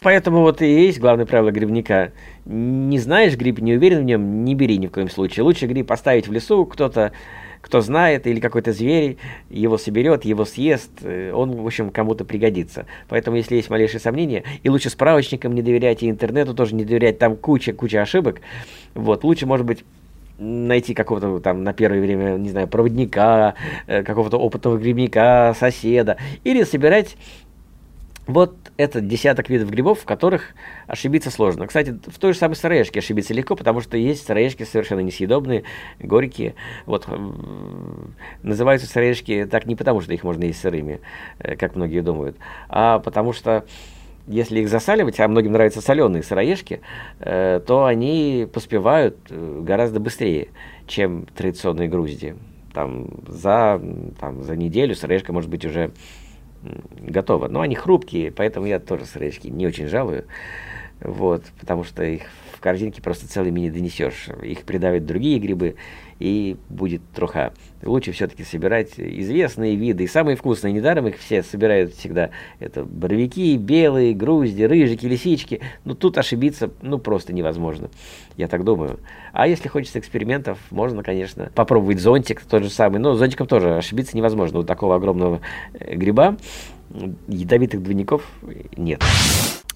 Поэтому 0.00 0.42
вот 0.42 0.62
и 0.62 0.86
есть 0.86 1.00
главное 1.00 1.26
правило 1.26 1.50
грибника. 1.50 2.12
Не 2.44 2.98
знаешь 2.98 3.36
гриб, 3.36 3.58
не 3.58 3.74
уверен 3.74 4.00
в 4.00 4.04
нем, 4.04 4.44
не 4.44 4.54
бери 4.54 4.78
ни 4.78 4.86
в 4.86 4.92
коем 4.92 5.10
случае. 5.10 5.44
Лучше 5.44 5.66
гриб 5.66 5.86
поставить 5.86 6.28
в 6.28 6.32
лесу, 6.32 6.64
кто-то 6.66 7.12
кто 7.60 7.80
знает, 7.80 8.26
или 8.26 8.40
какой-то 8.40 8.72
зверь 8.72 9.18
его 9.50 9.78
соберет, 9.78 10.24
его 10.24 10.44
съест, 10.44 10.90
э, 11.02 11.32
он, 11.32 11.56
в 11.56 11.66
общем, 11.66 11.90
кому-то 11.90 12.24
пригодится. 12.24 12.86
Поэтому, 13.08 13.36
если 13.36 13.56
есть 13.56 13.68
малейшие 13.68 14.00
сомнения, 14.00 14.44
и 14.62 14.68
лучше 14.70 14.90
справочникам 14.90 15.54
не 15.54 15.62
доверять, 15.62 16.02
и 16.02 16.08
интернету 16.08 16.54
тоже 16.54 16.74
не 16.74 16.84
доверять, 16.84 17.18
там 17.18 17.36
куча-куча 17.36 18.00
ошибок, 18.00 18.40
вот, 18.94 19.24
лучше, 19.24 19.46
может 19.46 19.66
быть, 19.66 19.84
найти 20.38 20.94
какого-то 20.94 21.40
там 21.40 21.64
на 21.64 21.72
первое 21.72 22.00
время, 22.00 22.36
не 22.36 22.48
знаю, 22.50 22.68
проводника, 22.68 23.54
э, 23.88 24.02
какого-то 24.04 24.38
опытного 24.38 24.78
грибника, 24.78 25.54
соседа, 25.58 26.16
или 26.44 26.62
собирать 26.62 27.16
вот 28.28 28.54
это 28.76 29.00
десяток 29.00 29.48
видов 29.48 29.70
грибов, 29.70 30.00
в 30.00 30.04
которых 30.04 30.54
ошибиться 30.86 31.30
сложно. 31.30 31.66
Кстати, 31.66 31.98
в 32.06 32.18
той 32.18 32.34
же 32.34 32.38
самой 32.38 32.56
сыроежке 32.56 33.00
ошибиться 33.00 33.32
легко, 33.32 33.56
потому 33.56 33.80
что 33.80 33.96
есть 33.96 34.26
сыроежки 34.26 34.64
совершенно 34.64 35.00
несъедобные, 35.00 35.64
горькие. 35.98 36.54
Вот 36.84 37.08
называются 38.42 38.86
сыроежки 38.86 39.48
так 39.50 39.66
не 39.66 39.74
потому, 39.74 40.02
что 40.02 40.12
их 40.12 40.24
можно 40.24 40.44
есть 40.44 40.60
сырыми, 40.60 41.00
э, 41.38 41.56
как 41.56 41.74
многие 41.74 42.00
думают, 42.00 42.36
а 42.68 42.98
потому 42.98 43.32
что 43.32 43.64
если 44.26 44.60
их 44.60 44.68
засаливать, 44.68 45.18
а 45.20 45.26
многим 45.26 45.52
нравятся 45.52 45.80
соленые 45.80 46.22
сыроежки, 46.22 46.82
э, 47.20 47.60
то 47.66 47.86
они 47.86 48.46
поспевают 48.52 49.16
э, 49.30 49.60
гораздо 49.62 50.00
быстрее, 50.00 50.48
чем 50.86 51.24
традиционные 51.34 51.88
грузди. 51.88 52.36
Там 52.74 53.08
за, 53.26 53.80
там, 54.20 54.42
за 54.42 54.54
неделю 54.54 54.94
сыроежка 54.94 55.32
может 55.32 55.48
быть 55.48 55.64
уже 55.64 55.92
готово. 57.00 57.48
Но 57.48 57.60
они 57.60 57.74
хрупкие, 57.74 58.30
поэтому 58.30 58.66
я 58.66 58.80
тоже 58.80 59.06
сырочки 59.06 59.48
не 59.48 59.66
очень 59.66 59.88
жалую. 59.88 60.24
Вот, 61.00 61.44
потому 61.60 61.84
что 61.84 62.02
их 62.02 62.22
в 62.52 62.60
корзинке 62.60 63.00
просто 63.00 63.28
целыми 63.28 63.60
не 63.60 63.70
донесешь. 63.70 64.28
Их 64.42 64.64
придавят 64.64 65.06
другие 65.06 65.38
грибы, 65.38 65.76
и 66.18 66.56
будет 66.68 67.02
троха. 67.14 67.52
Лучше 67.82 68.12
все-таки 68.12 68.44
собирать 68.44 68.98
известные 68.98 69.76
виды. 69.76 70.04
И 70.04 70.06
самые 70.06 70.36
вкусные, 70.36 70.72
недаром 70.72 71.06
их 71.06 71.18
все 71.18 71.42
собирают 71.42 71.94
всегда. 71.94 72.30
Это 72.58 72.84
боровики, 72.84 73.56
белые, 73.56 74.14
грузди, 74.14 74.62
рыжики, 74.64 75.06
лисички. 75.06 75.60
Ну, 75.84 75.94
тут 75.94 76.18
ошибиться, 76.18 76.70
ну, 76.82 76.98
просто 76.98 77.32
невозможно. 77.32 77.88
Я 78.36 78.48
так 78.48 78.64
думаю. 78.64 78.98
А 79.32 79.46
если 79.46 79.68
хочется 79.68 79.98
экспериментов, 79.98 80.58
можно, 80.70 81.02
конечно, 81.02 81.50
попробовать 81.54 82.00
зонтик, 82.00 82.42
тот 82.42 82.64
же 82.64 82.70
самый. 82.70 82.98
Но 82.98 83.14
зонтиком 83.14 83.46
тоже 83.46 83.76
ошибиться 83.76 84.16
невозможно. 84.16 84.58
У 84.58 84.64
такого 84.64 84.96
огромного 84.96 85.40
э, 85.74 85.94
гриба 85.94 86.36
ядовитых 87.28 87.82
двойников 87.82 88.22
нет 88.76 89.02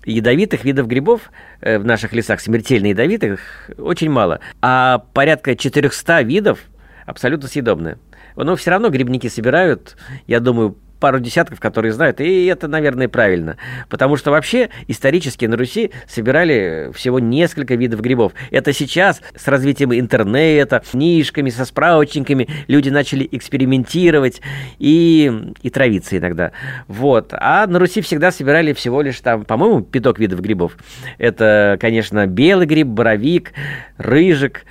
ядовитых 0.04 0.64
видов 0.64 0.86
грибов 0.86 1.30
э, 1.60 1.78
в 1.78 1.84
наших 1.84 2.12
лесах, 2.12 2.40
смертельно 2.40 2.86
ядовитых, 2.86 3.70
очень 3.78 4.10
мало. 4.10 4.40
А 4.60 5.04
порядка 5.12 5.56
400 5.56 6.22
видов 6.22 6.60
абсолютно 7.06 7.48
съедобные. 7.48 7.98
Но 8.36 8.56
все 8.56 8.70
равно 8.70 8.88
грибники 8.88 9.28
собирают, 9.28 9.96
я 10.26 10.40
думаю, 10.40 10.76
пару 11.02 11.18
десятков, 11.18 11.58
которые 11.58 11.92
знают, 11.92 12.20
и 12.20 12.46
это, 12.46 12.68
наверное, 12.68 13.08
правильно. 13.08 13.56
Потому 13.88 14.16
что 14.16 14.30
вообще 14.30 14.70
исторически 14.86 15.46
на 15.46 15.56
Руси 15.56 15.90
собирали 16.06 16.92
всего 16.94 17.18
несколько 17.18 17.74
видов 17.74 18.00
грибов. 18.00 18.34
Это 18.52 18.72
сейчас 18.72 19.20
с 19.34 19.48
развитием 19.48 19.92
интернета, 19.92 20.80
книжками, 20.88 21.50
со 21.50 21.64
справочниками 21.64 22.48
люди 22.68 22.88
начали 22.88 23.28
экспериментировать 23.32 24.42
и, 24.78 25.52
и 25.62 25.70
травиться 25.70 26.16
иногда. 26.18 26.52
Вот. 26.86 27.32
А 27.32 27.66
на 27.66 27.80
Руси 27.80 28.00
всегда 28.00 28.30
собирали 28.30 28.72
всего 28.72 29.02
лишь 29.02 29.18
там, 29.18 29.44
по-моему, 29.44 29.80
пяток 29.80 30.20
видов 30.20 30.40
грибов. 30.40 30.76
Это, 31.18 31.78
конечно, 31.80 32.28
белый 32.28 32.68
гриб, 32.68 32.86
боровик, 32.86 33.54
рыжик, 33.96 34.66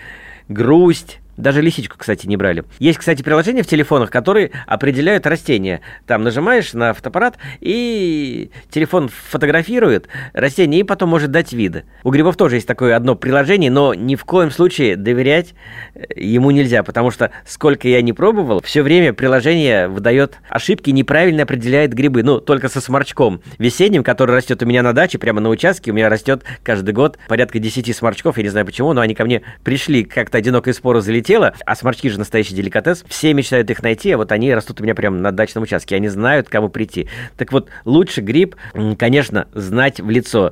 грусть, 0.48 1.20
Даже 1.38 1.62
лисичку, 1.62 1.98
кстати, 1.98 2.28
не 2.28 2.38
брали. 2.38 2.64
Есть, 2.80 3.00
кстати, 3.00 3.24
приложения 3.24 3.64
в 3.64 3.68
телефонах, 3.68 4.12
которые 4.12 4.52
определяют 4.68 5.26
растения. 5.26 5.82
Там 6.06 6.24
нажимаешь 6.24 6.74
на 6.74 6.94
фотоаппарат, 6.94 7.38
и 7.60 8.52
телефон 8.70 9.10
фотографирует 9.10 10.08
растение, 10.34 10.82
и 10.82 10.84
потом 10.84 11.10
может 11.10 11.32
дать 11.32 11.54
виды. 11.54 11.86
У 12.04 12.12
грибов 12.12 12.36
тоже 12.36 12.58
есть 12.58 12.68
такое 12.68 12.96
одно 12.96 13.16
приложение, 13.16 13.72
но 13.72 13.94
ни 13.94 14.16
в 14.16 14.26
коем 14.26 14.52
случае 14.52 14.96
доверять 14.96 15.54
э, 15.94 16.06
ему 16.16 16.52
нельзя, 16.52 16.84
потому 16.84 17.12
что 17.12 17.32
сколько 17.46 17.88
я 17.88 18.02
не 18.02 18.14
пробовал, 18.14 18.62
все 18.62 18.82
время 18.82 19.14
приложение 19.14 19.88
выдает 19.88 20.38
ошибки, 20.50 20.90
неправильно 20.90 21.44
определяет 21.44 21.94
грибы. 21.94 22.24
Ну, 22.24 22.40
только 22.40 22.70
со 22.70 22.82
сморчком 22.82 23.42
весенним, 23.58 24.04
который 24.04 24.36
растет 24.36 24.62
у 24.64 24.66
меня 24.66 24.84
на 24.84 24.94
даче, 24.94 25.18
прямо 25.18 25.40
на 25.40 25.50
участке, 25.50 25.92
у 25.92 25.94
меня 25.94 26.10
растет 26.10 26.44
каждый 26.64 26.94
год 26.94 27.18
порядка 27.28 27.60
10 27.60 27.96
сморчков, 27.96 28.38
я 28.38 28.44
не 28.44 28.50
знаю 28.50 28.66
почему, 28.66 28.94
но 28.94 29.02
они 29.02 29.16
ко 29.16 29.26
мне 29.26 29.42
пришли, 29.64 30.04
как-то 30.04 30.38
одинокая 30.38 30.74
спора 30.74 31.02
залетела, 31.32 31.54
а 31.66 31.76
сморчки 31.76 32.10
же 32.10 32.20
настоящий 32.20 32.54
деликатес, 32.54 33.04
все 33.08 33.34
мечтают 33.34 33.70
их 33.70 33.82
найти, 33.84 34.12
а 34.12 34.18
вот 34.18 34.32
они 34.32 34.54
растут 34.54 34.80
у 34.80 34.84
меня 34.84 34.96
прямо 34.96 35.18
на 35.18 35.32
дачном 35.32 35.64
участке, 35.64 35.96
они 35.96 36.08
знают, 36.08 36.48
к 36.48 36.52
кому 36.52 36.70
прийти. 36.70 37.08
Так 37.38 37.52
вот, 37.52 37.70
лучше 37.86 38.22
гриб, 38.22 38.56
конечно, 38.98 39.48
знать 39.54 40.00
в 40.00 40.10
лицо. 40.10 40.52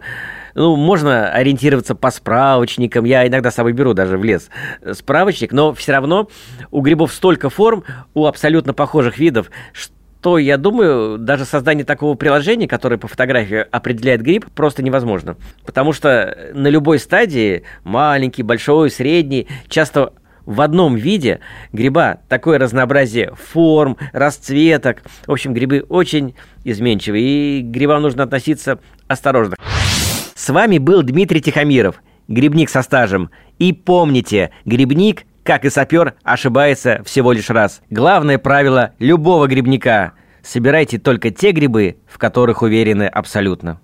Ну, 0.56 0.76
можно 0.76 1.32
ориентироваться 1.32 1.96
по 1.96 2.12
справочникам. 2.12 3.06
Я 3.06 3.28
иногда 3.28 3.52
с 3.52 3.56
собой 3.56 3.74
беру 3.74 3.94
даже 3.94 4.18
в 4.18 4.24
лес 4.24 4.50
справочник, 4.94 5.52
но 5.52 5.74
все 5.74 5.92
равно 5.92 6.30
у 6.72 6.82
грибов 6.82 7.14
столько 7.14 7.50
форм, 7.50 7.84
у 8.14 8.26
абсолютно 8.26 8.74
похожих 8.74 9.20
видов, 9.20 9.52
что 9.74 9.94
то 10.22 10.38
я 10.38 10.58
думаю, 10.58 11.18
даже 11.18 11.46
создание 11.46 11.86
такого 11.86 12.16
приложения, 12.16 12.68
которое 12.68 12.98
по 12.98 13.08
фотографии 13.08 13.66
определяет 13.72 14.22
гриб, 14.22 14.46
просто 14.54 14.84
невозможно. 14.84 15.38
Потому 15.66 15.94
что 15.94 16.52
на 16.54 16.68
любой 16.68 17.00
стадии, 17.00 17.64
маленький, 17.86 18.44
большой, 18.44 18.90
средний, 18.90 19.48
часто 19.70 20.12
в 20.50 20.62
одном 20.62 20.96
виде 20.96 21.40
гриба 21.72 22.22
такое 22.28 22.58
разнообразие 22.58 23.34
форм, 23.36 23.98
расцветок. 24.14 25.04
В 25.28 25.32
общем, 25.32 25.54
грибы 25.54 25.86
очень 25.88 26.36
изменчивые, 26.64 27.60
и 27.60 27.62
к 27.62 27.68
грибам 27.68 28.02
нужно 28.02 28.24
относиться 28.24 28.80
осторожно. 29.08 29.56
С 30.34 30.50
вами 30.50 30.80
был 30.80 31.04
Дмитрий 31.04 31.42
Тихомиров, 31.42 32.02
грибник 32.28 32.70
со 32.70 32.82
стажем. 32.82 33.30
И 33.60 33.74
помните, 33.74 34.50
грибник 34.66 35.26
как 35.44 35.66
и 35.66 35.70
сапер, 35.72 36.14
ошибается 36.22 37.02
всего 37.06 37.32
лишь 37.32 37.50
раз. 37.50 37.82
Главное 37.90 38.38
правило 38.38 38.92
любого 39.00 39.48
грибника– 39.48 40.14
собирайте 40.44 41.00
только 41.00 41.32
те 41.32 41.52
грибы, 41.52 41.98
в 42.06 42.20
которых 42.20 42.62
уверены 42.62 43.08
абсолютно. 43.08 43.80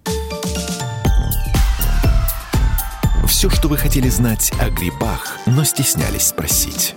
Все, 3.36 3.50
что 3.50 3.68
вы 3.68 3.78
хотели 3.78 4.08
знать 4.08 4.54
о 4.62 4.70
грибах, 4.70 5.40
но 5.46 5.66
стеснялись 5.66 6.28
спросить. 6.28 6.96